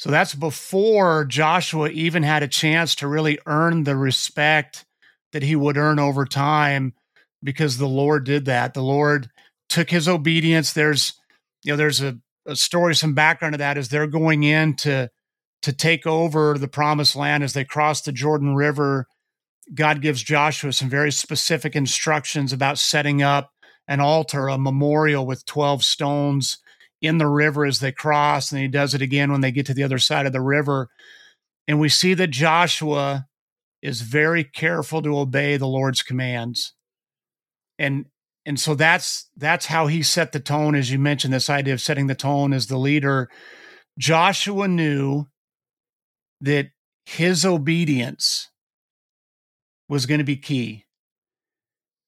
So 0.00 0.10
that's 0.10 0.34
before 0.34 1.26
Joshua 1.26 1.90
even 1.90 2.22
had 2.22 2.42
a 2.42 2.48
chance 2.48 2.94
to 2.96 3.06
really 3.06 3.38
earn 3.44 3.84
the 3.84 3.96
respect 3.96 4.86
that 5.32 5.42
he 5.42 5.54
would 5.54 5.76
earn 5.76 5.98
over 5.98 6.24
time 6.24 6.94
because 7.44 7.76
the 7.76 7.86
Lord 7.86 8.24
did 8.24 8.46
that. 8.46 8.72
The 8.72 8.82
Lord 8.82 9.28
took 9.68 9.90
his 9.90 10.08
obedience. 10.08 10.72
There's 10.72 11.12
you 11.62 11.72
know 11.72 11.76
there's 11.76 12.00
a, 12.00 12.16
a 12.46 12.56
story, 12.56 12.94
some 12.94 13.12
background 13.12 13.52
to 13.52 13.58
that 13.58 13.76
is 13.76 13.90
they're 13.90 14.06
going 14.06 14.42
in 14.42 14.74
to 14.76 15.10
to 15.60 15.72
take 15.74 16.06
over 16.06 16.56
the 16.56 16.66
promised 16.66 17.14
land 17.14 17.44
as 17.44 17.52
they 17.52 17.66
cross 17.66 18.00
the 18.00 18.12
Jordan 18.12 18.54
River 18.54 19.06
God 19.74 20.00
gives 20.00 20.22
Joshua 20.22 20.72
some 20.72 20.88
very 20.88 21.12
specific 21.12 21.76
instructions 21.76 22.52
about 22.52 22.78
setting 22.78 23.22
up 23.22 23.50
an 23.86 24.00
altar, 24.00 24.48
a 24.48 24.58
memorial 24.58 25.26
with 25.26 25.46
12 25.46 25.84
stones 25.84 26.58
in 27.00 27.18
the 27.18 27.26
river 27.26 27.64
as 27.64 27.80
they 27.80 27.92
cross. 27.92 28.52
And 28.52 28.60
he 28.60 28.68
does 28.68 28.94
it 28.94 29.02
again 29.02 29.32
when 29.32 29.40
they 29.40 29.52
get 29.52 29.66
to 29.66 29.74
the 29.74 29.82
other 29.82 29.98
side 29.98 30.26
of 30.26 30.32
the 30.32 30.40
river. 30.40 30.88
And 31.66 31.80
we 31.80 31.88
see 31.88 32.14
that 32.14 32.30
Joshua 32.30 33.26
is 33.82 34.02
very 34.02 34.44
careful 34.44 35.02
to 35.02 35.18
obey 35.18 35.56
the 35.56 35.66
Lord's 35.66 36.02
commands. 36.02 36.74
And 37.78 38.06
and 38.46 38.58
so 38.58 38.74
that's 38.74 39.28
that's 39.36 39.66
how 39.66 39.86
he 39.86 40.02
set 40.02 40.32
the 40.32 40.40
tone 40.40 40.74
as 40.74 40.90
you 40.90 40.98
mentioned 40.98 41.32
this 41.32 41.50
idea 41.50 41.74
of 41.74 41.80
setting 41.80 42.06
the 42.06 42.14
tone 42.14 42.52
as 42.52 42.66
the 42.66 42.78
leader. 42.78 43.28
Joshua 43.98 44.66
knew 44.66 45.26
that 46.40 46.70
his 47.04 47.44
obedience 47.44 48.50
was 49.88 50.06
going 50.06 50.18
to 50.18 50.24
be 50.24 50.36
key. 50.36 50.84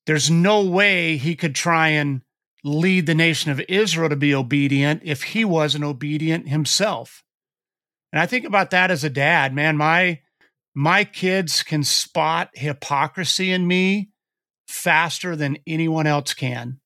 There's 0.07 0.31
no 0.31 0.64
way 0.64 1.16
he 1.16 1.37
could 1.37 1.55
try 1.55 1.88
and 1.88 2.22
lead 2.64 3.07
the 3.07 3.14
nation 3.14 3.51
of 3.51 3.61
Israel 3.68 4.09
to 4.09 4.16
be 4.16 4.35
obedient 4.35 5.03
if 5.05 5.22
he 5.22 5.44
wasn't 5.44 5.85
obedient 5.85 6.48
himself. 6.48 7.25
And 8.12 8.20
I 8.20 8.27
think 8.27 8.44
about 8.44 8.70
that 8.70 8.90
as 8.90 9.05
a 9.05 9.11
dad, 9.11 9.55
man, 9.55 9.77
my 9.77 10.20
my 10.75 11.05
kids 11.05 11.62
can 11.62 11.85
spot 11.85 12.51
hypocrisy 12.55 13.53
in 13.53 13.66
me 13.66 14.11
faster 14.66 15.37
than 15.37 15.59
anyone 15.66 16.07
else 16.07 16.35
can. 16.35 16.81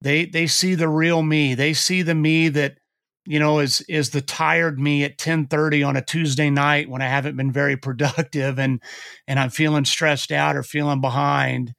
They 0.00 0.26
they 0.26 0.46
see 0.46 0.74
the 0.74 0.88
real 0.88 1.22
me. 1.22 1.54
They 1.54 1.74
see 1.74 2.02
the 2.02 2.14
me 2.14 2.48
that 2.50 2.78
you 3.26 3.38
know 3.38 3.58
is 3.58 3.82
is 3.82 4.10
the 4.10 4.20
tired 4.20 4.78
me 4.78 5.04
at 5.04 5.18
10:30 5.18 5.86
on 5.86 5.96
a 5.96 6.04
Tuesday 6.04 6.50
night 6.50 6.88
when 6.88 7.02
I 7.02 7.08
haven't 7.08 7.36
been 7.36 7.52
very 7.52 7.76
productive 7.88 8.58
and 8.58 8.82
and 9.26 9.38
I'm 9.38 9.50
feeling 9.50 9.84
stressed 9.84 10.32
out 10.32 10.56
or 10.56 10.62
feeling 10.62 11.00
behind 11.00 11.74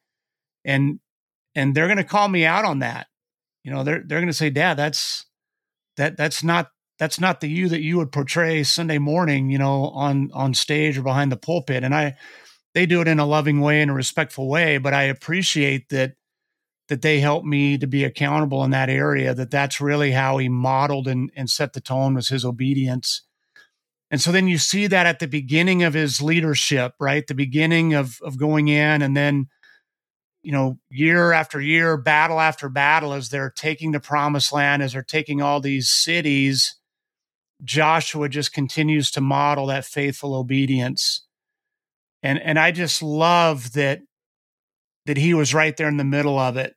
and 0.63 0.99
and 1.55 1.73
they're 1.73 1.87
going 1.87 1.97
to 1.97 2.03
call 2.03 2.27
me 2.27 2.45
out 2.45 2.65
on 2.65 2.79
that 2.79 3.07
you 3.63 3.71
know 3.71 3.83
they're 3.83 4.03
they're 4.05 4.19
going 4.19 4.27
to 4.27 4.33
say 4.33 4.49
dad 4.49 4.75
that's 4.75 5.25
that 5.97 6.17
that's 6.17 6.43
not 6.43 6.71
that's 6.97 7.19
not 7.19 7.41
the 7.41 7.47
you 7.47 7.69
that 7.69 7.81
you 7.81 7.97
would 7.97 8.11
portray 8.11 8.63
Sunday 8.63 8.97
morning 8.97 9.49
you 9.49 9.57
know 9.57 9.89
on 9.89 10.29
on 10.33 10.53
stage 10.53 10.97
or 10.97 11.03
behind 11.03 11.31
the 11.31 11.37
pulpit. 11.37 11.83
And 11.83 11.93
I 11.93 12.15
they 12.73 12.85
do 12.85 13.01
it 13.01 13.07
in 13.07 13.19
a 13.19 13.25
loving 13.25 13.61
way 13.61 13.81
and 13.81 13.91
a 13.91 13.93
respectful 13.93 14.47
way 14.47 14.77
but 14.77 14.93
I 14.93 15.03
appreciate 15.03 15.89
that 15.89 16.13
that 16.87 17.01
they 17.03 17.19
helped 17.19 17.45
me 17.45 17.77
to 17.77 17.85
be 17.85 18.03
accountable 18.03 18.63
in 18.63 18.71
that 18.71 18.89
area 18.89 19.33
that 19.33 19.51
that's 19.51 19.79
really 19.79 20.11
how 20.11 20.39
he 20.39 20.49
modeled 20.49 21.07
and, 21.07 21.31
and 21.35 21.47
set 21.49 21.73
the 21.73 21.81
tone 21.81 22.15
was 22.15 22.29
his 22.29 22.43
obedience. 22.43 23.21
And 24.09 24.19
so 24.19 24.31
then 24.31 24.47
you 24.47 24.57
see 24.57 24.87
that 24.87 25.05
at 25.05 25.19
the 25.19 25.27
beginning 25.27 25.83
of 25.83 25.93
his 25.93 26.19
leadership 26.19 26.93
right? 26.99 27.25
The 27.27 27.35
beginning 27.35 27.93
of 27.93 28.19
of 28.23 28.37
going 28.37 28.67
in 28.67 29.01
and 29.01 29.15
then 29.15 29.47
you 30.41 30.51
know, 30.51 30.77
year 30.89 31.31
after 31.31 31.59
year, 31.59 31.97
battle 31.97 32.39
after 32.39 32.69
battle, 32.69 33.13
as 33.13 33.29
they're 33.29 33.49
taking 33.49 33.91
the 33.91 33.99
promised 33.99 34.53
land, 34.53 34.81
as 34.81 34.93
they're 34.93 35.03
taking 35.03 35.41
all 35.41 35.59
these 35.59 35.89
cities, 35.89 36.75
Joshua 37.63 38.29
just 38.29 38.53
continues 38.53 39.11
to 39.11 39.21
model 39.21 39.67
that 39.67 39.85
faithful 39.85 40.33
obedience. 40.33 41.25
And 42.23 42.39
and 42.39 42.57
I 42.57 42.71
just 42.71 43.01
love 43.01 43.73
that 43.73 44.01
that 45.05 45.17
he 45.17 45.33
was 45.33 45.53
right 45.53 45.75
there 45.75 45.87
in 45.87 45.97
the 45.97 46.03
middle 46.03 46.37
of 46.37 46.57
it. 46.57 46.75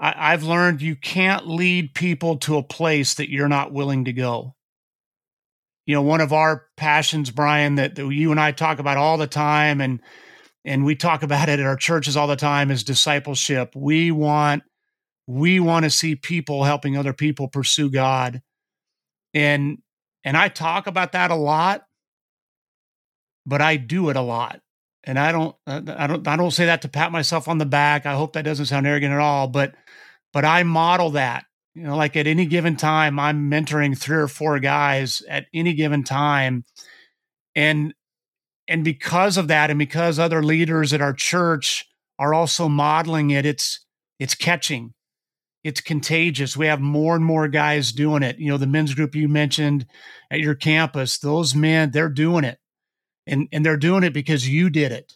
I, 0.00 0.32
I've 0.32 0.44
learned 0.44 0.82
you 0.82 0.96
can't 0.96 1.46
lead 1.46 1.94
people 1.94 2.36
to 2.38 2.56
a 2.56 2.62
place 2.62 3.14
that 3.14 3.30
you're 3.30 3.48
not 3.48 3.72
willing 3.72 4.06
to 4.06 4.12
go. 4.12 4.54
You 5.86 5.94
know, 5.94 6.02
one 6.02 6.22
of 6.22 6.32
our 6.32 6.64
passions, 6.76 7.30
Brian, 7.30 7.74
that, 7.74 7.94
that 7.96 8.08
you 8.08 8.30
and 8.30 8.40
I 8.40 8.52
talk 8.52 8.78
about 8.78 8.96
all 8.96 9.18
the 9.18 9.26
time, 9.26 9.80
and 9.82 10.00
and 10.64 10.84
we 10.84 10.96
talk 10.96 11.22
about 11.22 11.48
it 11.48 11.60
at 11.60 11.66
our 11.66 11.76
churches 11.76 12.16
all 12.16 12.26
the 12.26 12.36
time, 12.36 12.70
is 12.70 12.84
discipleship. 12.84 13.74
We 13.74 14.10
want 14.10 14.62
we 15.26 15.60
want 15.60 15.84
to 15.84 15.90
see 15.90 16.16
people 16.16 16.64
helping 16.64 16.96
other 16.96 17.12
people 17.12 17.48
pursue 17.48 17.90
God 17.90 18.42
and 19.34 19.78
and 20.22 20.36
I 20.36 20.48
talk 20.48 20.86
about 20.86 21.12
that 21.12 21.30
a 21.30 21.34
lot, 21.34 21.82
but 23.44 23.60
I 23.60 23.76
do 23.76 24.08
it 24.08 24.16
a 24.16 24.22
lot. 24.22 24.60
And 25.02 25.18
I 25.18 25.32
don't 25.32 25.54
uh, 25.66 25.82
I 25.98 26.06
don't 26.06 26.26
I 26.26 26.36
don't 26.36 26.52
say 26.52 26.66
that 26.66 26.82
to 26.82 26.88
pat 26.88 27.12
myself 27.12 27.48
on 27.48 27.58
the 27.58 27.66
back. 27.66 28.06
I 28.06 28.14
hope 28.14 28.32
that 28.32 28.44
doesn't 28.44 28.66
sound 28.66 28.86
arrogant 28.86 29.12
at 29.12 29.20
all, 29.20 29.48
but 29.48 29.74
but 30.32 30.44
I 30.44 30.62
model 30.62 31.10
that. 31.10 31.44
You 31.74 31.82
know, 31.82 31.96
like 31.96 32.16
at 32.16 32.28
any 32.28 32.46
given 32.46 32.76
time, 32.76 33.18
I'm 33.18 33.50
mentoring 33.50 33.98
three 33.98 34.16
or 34.16 34.28
four 34.28 34.60
guys 34.60 35.22
at 35.28 35.46
any 35.52 35.74
given 35.74 36.04
time. 36.04 36.64
And 37.56 37.94
and 38.68 38.84
because 38.84 39.36
of 39.36 39.48
that 39.48 39.70
and 39.70 39.78
because 39.78 40.18
other 40.18 40.42
leaders 40.42 40.92
at 40.92 41.00
our 41.00 41.12
church 41.12 41.86
are 42.18 42.34
also 42.34 42.68
modeling 42.68 43.30
it, 43.30 43.44
it's 43.44 43.84
it's 44.18 44.34
catching 44.34 44.94
it's 45.64 45.80
contagious. 45.80 46.56
We 46.56 46.66
have 46.66 46.80
more 46.80 47.16
and 47.16 47.24
more 47.24 47.48
guys 47.48 47.90
doing 47.90 48.22
it. 48.22 48.38
You 48.38 48.50
know, 48.50 48.58
the 48.58 48.66
men's 48.66 48.94
group 48.94 49.14
you 49.14 49.28
mentioned 49.28 49.86
at 50.30 50.40
your 50.40 50.54
campus, 50.54 51.18
those 51.18 51.54
men, 51.54 51.90
they're 51.90 52.10
doing 52.10 52.44
it. 52.44 52.58
And 53.26 53.48
and 53.50 53.64
they're 53.64 53.78
doing 53.78 54.04
it 54.04 54.12
because 54.12 54.46
you 54.46 54.68
did 54.68 54.92
it. 54.92 55.14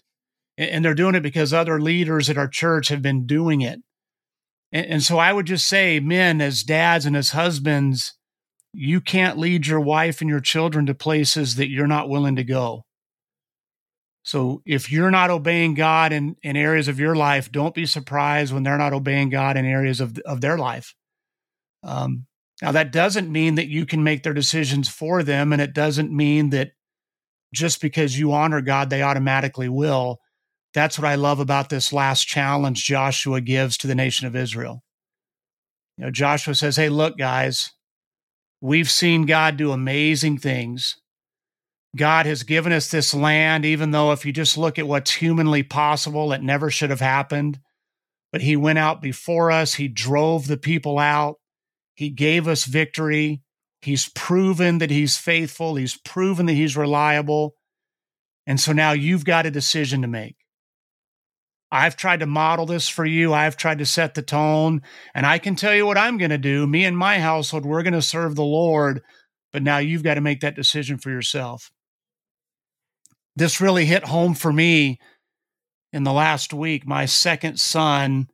And 0.56 0.82
they're 0.82 0.94
doing 0.94 1.14
it 1.14 1.22
because 1.22 1.52
other 1.52 1.80
leaders 1.80 2.30
at 2.30 2.38
our 2.38 2.48
church 2.48 2.88
have 2.88 3.02
been 3.02 3.26
doing 3.26 3.61
it. 3.61 3.80
And, 4.72 4.87
and 4.87 5.02
so 5.02 5.18
I 5.18 5.32
would 5.32 5.46
just 5.46 5.68
say, 5.68 6.00
men, 6.00 6.40
as 6.40 6.62
dads 6.62 7.04
and 7.04 7.16
as 7.16 7.30
husbands, 7.30 8.14
you 8.72 9.00
can't 9.02 9.38
lead 9.38 9.66
your 9.66 9.80
wife 9.80 10.20
and 10.22 10.30
your 10.30 10.40
children 10.40 10.87
to 10.87 10.94
places 10.94 11.56
that 11.56 11.68
you're 11.68 11.87
not 11.87 12.08
willing 12.08 12.37
to 12.37 12.44
go. 12.44 12.84
So 14.28 14.60
if 14.66 14.92
you're 14.92 15.10
not 15.10 15.30
obeying 15.30 15.72
God 15.72 16.12
in, 16.12 16.36
in 16.42 16.54
areas 16.54 16.86
of 16.86 17.00
your 17.00 17.16
life, 17.16 17.50
don't 17.50 17.74
be 17.74 17.86
surprised 17.86 18.52
when 18.52 18.62
they're 18.62 18.76
not 18.76 18.92
obeying 18.92 19.30
God 19.30 19.56
in 19.56 19.64
areas 19.64 20.02
of, 20.02 20.18
of 20.26 20.42
their 20.42 20.58
life. 20.58 20.94
Um, 21.82 22.26
now, 22.60 22.72
that 22.72 22.92
doesn't 22.92 23.32
mean 23.32 23.54
that 23.54 23.68
you 23.68 23.86
can 23.86 24.04
make 24.04 24.22
their 24.22 24.34
decisions 24.34 24.86
for 24.86 25.22
them. 25.22 25.50
And 25.50 25.62
it 25.62 25.72
doesn't 25.72 26.14
mean 26.14 26.50
that 26.50 26.72
just 27.54 27.80
because 27.80 28.18
you 28.18 28.34
honor 28.34 28.60
God, 28.60 28.90
they 28.90 29.00
automatically 29.00 29.70
will. 29.70 30.18
That's 30.74 30.98
what 30.98 31.08
I 31.08 31.14
love 31.14 31.40
about 31.40 31.70
this 31.70 31.90
last 31.90 32.24
challenge 32.24 32.84
Joshua 32.84 33.40
gives 33.40 33.78
to 33.78 33.86
the 33.86 33.94
nation 33.94 34.26
of 34.26 34.36
Israel. 34.36 34.82
You 35.96 36.04
know, 36.04 36.10
Joshua 36.10 36.54
says, 36.54 36.76
Hey, 36.76 36.90
look, 36.90 37.16
guys, 37.16 37.72
we've 38.60 38.90
seen 38.90 39.24
God 39.24 39.56
do 39.56 39.72
amazing 39.72 40.36
things. 40.36 41.00
God 41.98 42.26
has 42.26 42.44
given 42.44 42.72
us 42.72 42.90
this 42.90 43.12
land, 43.12 43.64
even 43.64 43.90
though 43.90 44.12
if 44.12 44.24
you 44.24 44.32
just 44.32 44.56
look 44.56 44.78
at 44.78 44.87
what's 44.87 45.11
humanly 45.11 45.62
possible, 45.62 46.32
it 46.32 46.42
never 46.42 46.70
should 46.70 46.90
have 46.90 47.00
happened. 47.00 47.58
But 48.32 48.40
He 48.40 48.56
went 48.56 48.78
out 48.78 49.02
before 49.02 49.50
us, 49.50 49.74
He 49.74 49.88
drove 49.88 50.46
the 50.46 50.56
people 50.56 50.98
out, 50.98 51.37
He 51.94 52.11
gave 52.11 52.48
us 52.48 52.64
victory. 52.64 53.42
He's 53.80 54.08
proven 54.08 54.78
that 54.78 54.90
He's 54.90 55.18
faithful, 55.18 55.74
He's 55.74 55.98
proven 55.98 56.46
that 56.46 56.54
He's 56.54 56.76
reliable. 56.76 57.54
And 58.46 58.58
so 58.58 58.72
now 58.72 58.92
you've 58.92 59.26
got 59.26 59.44
a 59.44 59.50
decision 59.50 60.00
to 60.02 60.08
make. 60.08 60.37
I've 61.70 61.96
tried 61.96 62.20
to 62.20 62.26
model 62.26 62.64
this 62.64 62.88
for 62.88 63.04
you. 63.04 63.34
I've 63.34 63.58
tried 63.58 63.78
to 63.78 63.87
set 63.87 64.14
the 64.14 64.22
tone. 64.22 64.80
And 65.14 65.26
I 65.26 65.37
can 65.37 65.54
tell 65.54 65.74
you 65.74 65.84
what 65.84 65.98
I'm 65.98 66.16
going 66.16 66.30
to 66.30 66.38
do. 66.38 66.66
Me 66.66 66.87
and 66.87 66.96
my 66.96 67.18
household, 67.18 67.66
we're 67.66 67.82
going 67.82 67.92
to 67.92 68.00
serve 68.00 68.37
the 68.37 68.42
Lord. 68.42 69.02
But 69.52 69.62
now 69.62 69.76
you've 69.76 70.02
got 70.02 70.14
to 70.14 70.22
make 70.22 70.40
that 70.40 70.56
decision 70.56 70.96
for 70.96 71.11
yourself 71.11 71.70
this 73.38 73.61
really 73.61 73.85
hit 73.85 74.05
home 74.05 74.35
for 74.35 74.53
me 74.53 74.98
in 75.92 76.05
the 76.05 76.12
last 76.12 76.53
week. 76.53 76.87
My 76.87 77.07
second 77.07 77.59
son 77.59 78.29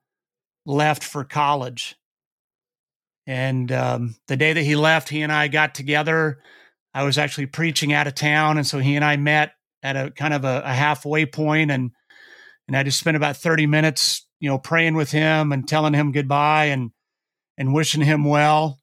left 0.66 1.04
for 1.04 1.24
college. 1.24 1.96
And 3.26 3.70
um, 3.72 4.16
the 4.28 4.36
day 4.36 4.52
that 4.52 4.62
he 4.62 4.76
left, 4.76 5.08
he 5.08 5.22
and 5.22 5.32
I 5.32 5.48
got 5.48 5.74
together. 5.74 6.40
I 6.92 7.04
was 7.04 7.18
actually 7.18 7.46
preaching 7.46 7.92
out 7.92 8.06
of 8.06 8.14
town. 8.14 8.58
And 8.58 8.66
so 8.66 8.78
he 8.78 8.96
and 8.96 9.04
I 9.04 9.16
met 9.16 9.52
at 9.82 9.96
a 9.96 10.10
kind 10.10 10.34
of 10.34 10.44
a, 10.44 10.62
a 10.64 10.72
halfway 10.72 11.26
point 11.26 11.70
and 11.70 11.90
and 12.66 12.74
I 12.78 12.82
just 12.82 12.98
spent 12.98 13.18
about 13.18 13.36
30 13.36 13.66
minutes, 13.66 14.26
you 14.40 14.48
know, 14.48 14.58
praying 14.58 14.94
with 14.94 15.10
him 15.10 15.52
and 15.52 15.68
telling 15.68 15.92
him 15.92 16.12
goodbye 16.12 16.66
and 16.66 16.92
and 17.58 17.74
wishing 17.74 18.00
him 18.00 18.24
well. 18.24 18.80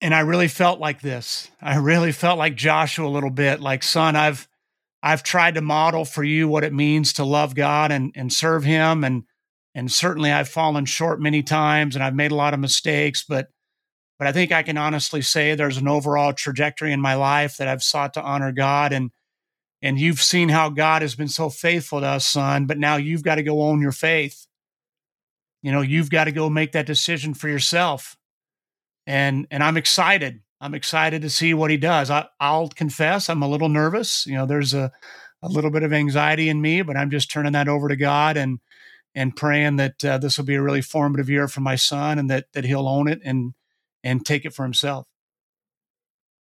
And 0.00 0.14
I 0.14 0.20
really 0.20 0.48
felt 0.48 0.80
like 0.80 1.00
this. 1.00 1.50
I 1.60 1.76
really 1.76 2.12
felt 2.12 2.38
like 2.38 2.56
Joshua 2.56 3.06
a 3.06 3.10
little 3.10 3.30
bit, 3.30 3.60
like, 3.60 3.82
son, 3.82 4.16
I've 4.16 4.48
I've 5.02 5.22
tried 5.22 5.54
to 5.56 5.60
model 5.60 6.04
for 6.04 6.22
you 6.22 6.48
what 6.48 6.64
it 6.64 6.72
means 6.72 7.14
to 7.14 7.24
love 7.24 7.54
God 7.54 7.90
and, 7.90 8.12
and 8.14 8.32
serve 8.32 8.62
Him. 8.62 9.02
And, 9.02 9.24
and 9.74 9.90
certainly 9.90 10.30
I've 10.30 10.48
fallen 10.48 10.84
short 10.84 11.20
many 11.20 11.42
times 11.42 11.94
and 11.94 12.04
I've 12.04 12.14
made 12.14 12.30
a 12.30 12.36
lot 12.36 12.54
of 12.54 12.60
mistakes, 12.60 13.24
but, 13.28 13.48
but 14.18 14.28
I 14.28 14.32
think 14.32 14.52
I 14.52 14.62
can 14.62 14.78
honestly 14.78 15.22
say 15.22 15.54
there's 15.54 15.78
an 15.78 15.88
overall 15.88 16.32
trajectory 16.32 16.92
in 16.92 17.00
my 17.00 17.14
life 17.14 17.56
that 17.56 17.66
I've 17.66 17.82
sought 17.82 18.14
to 18.14 18.22
honor 18.22 18.52
God. 18.52 18.92
And, 18.92 19.10
and 19.80 19.98
you've 19.98 20.22
seen 20.22 20.48
how 20.48 20.68
God 20.68 21.02
has 21.02 21.16
been 21.16 21.28
so 21.28 21.50
faithful 21.50 22.00
to 22.00 22.06
us, 22.06 22.26
son, 22.26 22.66
but 22.66 22.78
now 22.78 22.96
you've 22.96 23.24
got 23.24 23.36
to 23.36 23.42
go 23.42 23.62
own 23.62 23.80
your 23.80 23.92
faith. 23.92 24.46
You 25.62 25.72
know, 25.72 25.80
you've 25.80 26.10
got 26.10 26.24
to 26.24 26.32
go 26.32 26.48
make 26.48 26.72
that 26.72 26.86
decision 26.86 27.34
for 27.34 27.48
yourself. 27.48 28.16
And, 29.06 29.48
and 29.50 29.64
I'm 29.64 29.76
excited. 29.76 30.41
I'm 30.62 30.74
excited 30.74 31.22
to 31.22 31.30
see 31.30 31.54
what 31.54 31.72
he 31.72 31.76
does. 31.76 32.08
I, 32.08 32.28
will 32.40 32.68
confess, 32.68 33.28
I'm 33.28 33.42
a 33.42 33.48
little 33.48 33.68
nervous. 33.68 34.24
You 34.26 34.34
know, 34.34 34.46
there's 34.46 34.74
a, 34.74 34.92
a 35.42 35.48
little 35.48 35.72
bit 35.72 35.82
of 35.82 35.92
anxiety 35.92 36.48
in 36.48 36.60
me, 36.62 36.82
but 36.82 36.96
I'm 36.96 37.10
just 37.10 37.32
turning 37.32 37.52
that 37.52 37.68
over 37.68 37.88
to 37.88 37.96
God 37.96 38.36
and 38.36 38.60
and 39.14 39.36
praying 39.36 39.76
that 39.76 40.02
uh, 40.04 40.16
this 40.16 40.38
will 40.38 40.46
be 40.46 40.54
a 40.54 40.62
really 40.62 40.80
formative 40.80 41.28
year 41.28 41.46
for 41.46 41.60
my 41.60 41.74
son 41.74 42.18
and 42.18 42.30
that 42.30 42.46
that 42.54 42.64
he'll 42.64 42.88
own 42.88 43.08
it 43.08 43.20
and 43.24 43.54
and 44.04 44.24
take 44.24 44.44
it 44.44 44.54
for 44.54 44.62
himself. 44.62 45.06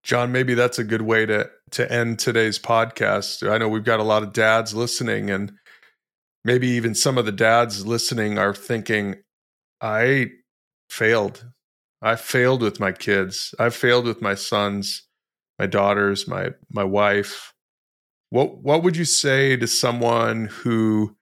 John, 0.04 0.32
maybe 0.32 0.54
that's 0.54 0.80
a 0.80 0.84
good 0.84 1.02
way 1.02 1.26
to 1.26 1.50
to 1.72 1.92
end 1.92 2.20
today's 2.20 2.60
podcast. 2.60 3.50
I 3.50 3.58
know 3.58 3.68
we've 3.68 3.84
got 3.84 4.00
a 4.00 4.04
lot 4.04 4.22
of 4.22 4.34
dads 4.34 4.76
listening 4.76 5.32
and 5.32 5.52
maybe 6.46 6.68
even 6.68 6.94
some 6.94 7.18
of 7.18 7.26
the 7.26 7.32
dads 7.32 7.88
listening 7.88 8.38
are 8.38 8.54
thinking 8.54 9.16
I 9.82 10.28
failed 10.92 11.46
I 12.02 12.16
failed 12.16 12.62
with 12.62 12.80
my 12.80 12.92
kids. 12.92 13.54
I 13.60 13.70
failed 13.70 14.06
with 14.06 14.22
my 14.22 14.36
sons, 14.36 15.04
my 15.60 15.68
daughters, 15.68 16.28
my 16.28 16.52
my 16.70 16.84
wife. 16.84 17.54
What 18.30 18.64
what 18.64 18.84
would 18.84 18.98
you 18.98 19.06
say 19.06 19.56
to 19.58 19.68
someone 19.68 20.46
who 20.46 21.16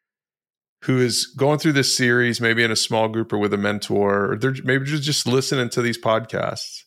who 0.86 1.00
is 1.00 1.26
going 1.26 1.60
through 1.60 1.74
this 1.74 1.96
series, 1.96 2.40
maybe 2.40 2.64
in 2.64 2.72
a 2.72 2.76
small 2.76 3.10
group 3.10 3.34
or 3.34 3.38
with 3.38 3.54
a 3.54 3.58
mentor, 3.58 4.32
or 4.32 4.38
they're 4.38 4.56
maybe 4.64 4.86
just, 4.86 5.04
just 5.04 5.28
listening 5.28 5.70
to 5.70 5.82
these 5.82 5.98
podcasts 6.00 6.84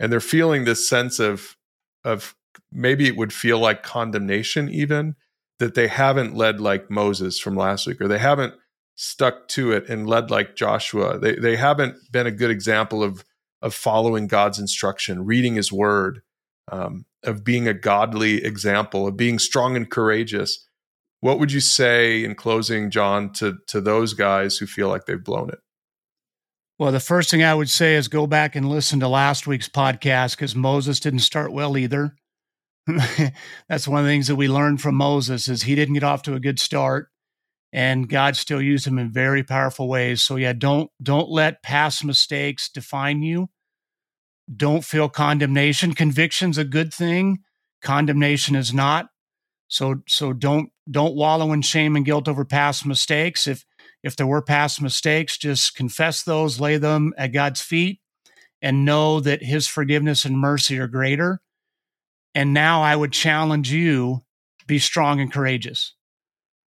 and 0.00 0.12
they're 0.12 0.20
feeling 0.20 0.64
this 0.64 0.88
sense 0.88 1.18
of 1.18 1.56
of 2.04 2.34
maybe 2.72 3.06
it 3.06 3.16
would 3.16 3.32
feel 3.32 3.58
like 3.58 3.82
condemnation 3.82 4.68
even 4.68 5.14
that 5.58 5.74
they 5.74 5.88
haven't 5.88 6.34
led 6.34 6.60
like 6.60 6.90
Moses 6.90 7.38
from 7.38 7.56
last 7.56 7.86
week 7.86 8.00
or 8.00 8.08
they 8.08 8.18
haven't 8.18 8.54
stuck 8.94 9.48
to 9.48 9.72
it 9.72 9.88
and 9.88 10.08
led 10.08 10.30
like 10.30 10.56
Joshua. 10.56 11.18
They 11.18 11.34
they 11.36 11.56
haven't 11.56 11.96
been 12.10 12.26
a 12.26 12.32
good 12.32 12.50
example 12.50 13.02
of 13.02 13.24
of 13.62 13.74
following 13.74 14.26
God's 14.26 14.58
instruction, 14.58 15.24
reading 15.24 15.54
His 15.54 15.72
Word, 15.72 16.22
um, 16.70 17.06
of 17.24 17.44
being 17.44 17.66
a 17.66 17.74
godly 17.74 18.44
example, 18.44 19.06
of 19.06 19.16
being 19.16 19.38
strong 19.38 19.76
and 19.76 19.90
courageous. 19.90 20.66
What 21.20 21.38
would 21.38 21.50
you 21.50 21.60
say 21.60 22.24
in 22.24 22.34
closing, 22.34 22.90
John, 22.90 23.32
to 23.34 23.58
to 23.68 23.80
those 23.80 24.14
guys 24.14 24.58
who 24.58 24.66
feel 24.66 24.88
like 24.88 25.06
they've 25.06 25.22
blown 25.22 25.50
it? 25.50 25.58
Well, 26.78 26.92
the 26.92 27.00
first 27.00 27.30
thing 27.30 27.42
I 27.42 27.54
would 27.54 27.70
say 27.70 27.96
is 27.96 28.06
go 28.06 28.28
back 28.28 28.54
and 28.54 28.68
listen 28.68 29.00
to 29.00 29.08
last 29.08 29.48
week's 29.48 29.68
podcast 29.68 30.36
because 30.36 30.54
Moses 30.54 31.00
didn't 31.00 31.20
start 31.20 31.52
well 31.52 31.76
either. 31.76 32.14
That's 33.68 33.88
one 33.88 33.98
of 33.98 34.04
the 34.04 34.10
things 34.12 34.28
that 34.28 34.36
we 34.36 34.48
learned 34.48 34.80
from 34.80 34.94
Moses 34.94 35.48
is 35.48 35.62
he 35.62 35.74
didn't 35.74 35.94
get 35.94 36.04
off 36.04 36.22
to 36.22 36.34
a 36.34 36.40
good 36.40 36.60
start 36.60 37.08
and 37.72 38.08
God 38.08 38.36
still 38.36 38.62
used 38.62 38.86
him 38.86 38.98
in 38.98 39.10
very 39.10 39.42
powerful 39.42 39.88
ways. 39.88 40.22
So 40.22 40.36
yeah, 40.36 40.52
don't 40.52 40.90
don't 41.02 41.28
let 41.28 41.62
past 41.62 42.04
mistakes 42.04 42.68
define 42.68 43.22
you. 43.22 43.48
Don't 44.54 44.84
feel 44.84 45.08
condemnation. 45.08 45.94
Conviction's 45.94 46.58
a 46.58 46.64
good 46.64 46.92
thing. 46.92 47.38
Condemnation 47.82 48.56
is 48.56 48.72
not. 48.72 49.08
So 49.68 50.02
so 50.08 50.32
don't 50.32 50.70
don't 50.90 51.14
wallow 51.14 51.52
in 51.52 51.62
shame 51.62 51.96
and 51.96 52.04
guilt 52.04 52.28
over 52.28 52.44
past 52.44 52.86
mistakes. 52.86 53.46
If 53.46 53.64
if 54.02 54.16
there 54.16 54.26
were 54.26 54.42
past 54.42 54.80
mistakes, 54.80 55.36
just 55.36 55.74
confess 55.74 56.22
those, 56.22 56.60
lay 56.60 56.78
them 56.78 57.12
at 57.18 57.32
God's 57.32 57.60
feet, 57.60 58.00
and 58.62 58.84
know 58.84 59.20
that 59.20 59.42
His 59.42 59.66
forgiveness 59.66 60.24
and 60.24 60.38
mercy 60.38 60.78
are 60.78 60.88
greater. 60.88 61.40
And 62.34 62.54
now 62.54 62.82
I 62.82 62.96
would 62.96 63.12
challenge 63.12 63.70
you 63.70 64.22
be 64.66 64.78
strong 64.78 65.20
and 65.20 65.32
courageous. 65.32 65.94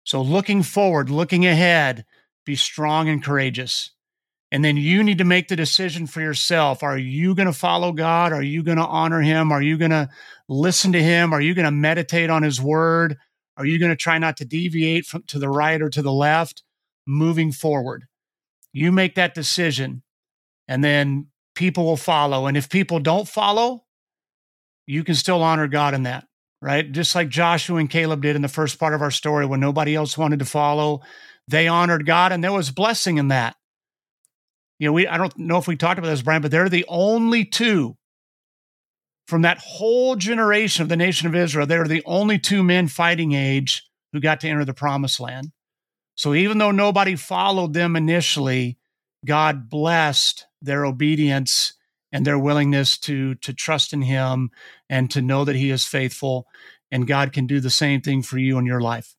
So, 0.04 0.22
looking 0.22 0.64
forward, 0.64 1.12
looking 1.12 1.46
ahead, 1.46 2.06
be 2.46 2.56
strong 2.56 3.08
and 3.08 3.24
courageous. 3.24 3.92
And 4.52 4.66
then 4.66 4.78
you 4.78 5.04
need 5.04 5.20
to 5.20 5.26
make 5.26 5.48
the 5.48 5.56
decision 5.56 6.08
for 6.08 6.22
yourself. 6.22 6.82
Are 6.82 6.98
you 6.98 7.36
going 7.36 7.48
to 7.48 7.54
follow 7.54 7.92
God? 7.92 8.34
Are 8.34 8.42
you 8.42 8.64
going 8.64 8.80
to 8.80 8.86
honor 8.86 9.22
Him? 9.22 9.52
Are 9.52 9.62
you 9.62 9.78
going 9.78 9.92
to 9.92 10.10
listen 10.48 10.92
to 10.94 11.04
Him? 11.04 11.34
Are 11.34 11.42
you 11.42 11.54
going 11.54 11.66
to 11.66 11.72
meditate 11.72 12.30
on 12.32 12.42
His 12.42 12.60
word? 12.60 13.18
Are 13.58 13.66
you 13.66 13.78
going 13.78 13.92
to 13.92 13.96
try 13.96 14.18
not 14.18 14.38
to 14.38 14.46
deviate 14.46 15.06
from 15.06 15.24
to 15.28 15.38
the 15.38 15.50
right 15.50 15.82
or 15.82 15.90
to 15.90 16.02
the 16.02 16.12
left? 16.12 16.64
moving 17.10 17.52
forward. 17.52 18.06
You 18.72 18.92
make 18.92 19.16
that 19.16 19.34
decision, 19.34 20.04
and 20.68 20.84
then 20.84 21.28
people 21.56 21.86
will 21.86 21.98
follow. 21.98 22.46
And 22.46 22.56
if 22.56 22.70
people 22.70 23.00
don't 23.00 23.28
follow, 23.28 23.84
you 24.86 25.04
can 25.04 25.16
still 25.16 25.42
honor 25.42 25.68
God 25.68 25.96
in 25.96 26.04
that, 26.04 26.28
right? 26.62 26.90
Just 26.90 27.16
like 27.16 27.30
Joshua 27.30 27.78
and 27.78 27.90
Caleb 27.90 28.22
did 28.22 28.36
in 28.36 28.44
the 28.44 28.48
first 28.48 28.80
part 28.80 28.94
of 28.94 29.02
our 29.02 29.12
story 29.12 29.46
when 29.46 29.60
nobody 29.60 29.96
else 29.96 30.18
wanted 30.18 30.40
to 30.40 30.46
follow, 30.46 31.02
they 31.48 31.68
honored 31.68 32.06
God, 32.06 32.32
and 32.32 32.44
there 32.44 32.54
was 32.54 32.70
blessing 32.70 33.18
in 33.18 33.30
that. 33.30 33.56
You 34.80 34.88
know, 34.88 34.94
we 34.94 35.08
I 35.08 35.18
don't 35.18 35.38
know 35.38 35.58
if 35.58 35.68
we 35.68 35.76
talked 35.76 36.00
about 36.00 36.10
this, 36.10 36.22
Brian, 36.22 36.42
but 36.42 36.52
they're 36.52 36.70
the 36.70 36.86
only 36.88 37.46
two 37.46 37.98
from 39.28 39.44
that 39.44 39.60
whole 39.60 40.16
generation 40.16 40.82
of 40.82 40.90
the 40.90 40.96
nation 40.96 41.28
of 41.28 41.36
Israel. 41.36 41.68
They're 41.68 41.88
the 41.88 42.04
only 42.06 42.40
two 42.40 42.64
men 42.64 42.88
fighting 42.88 43.34
age 43.34 43.84
who 44.12 44.20
got 44.20 44.40
to 44.40 44.50
enter 44.50 44.66
the 44.66 44.74
promised 44.74 45.20
land. 45.20 45.52
So 46.16 46.34
even 46.34 46.58
though 46.58 46.72
nobody 46.72 47.16
followed 47.16 47.74
them 47.74 47.96
initially, 47.96 48.78
God 49.26 49.70
blessed 49.70 50.48
their 50.62 50.86
obedience 50.86 51.74
and 52.12 52.26
their 52.26 52.40
willingness 52.40 52.98
to 53.00 53.36
to 53.36 53.54
trust 53.54 53.94
in 53.94 54.02
him 54.02 54.50
and 54.90 55.12
to 55.12 55.22
know 55.22 55.46
that 55.46 55.56
he 55.56 55.70
is 55.70 55.86
faithful 55.86 56.48
and 56.92 57.08
God 57.08 57.34
can 57.34 57.46
do 57.46 57.60
the 57.60 57.70
same 57.70 58.02
thing 58.02 58.24
for 58.24 58.38
you 58.38 58.58
in 58.58 58.66
your 58.66 58.82
life. 58.82 59.16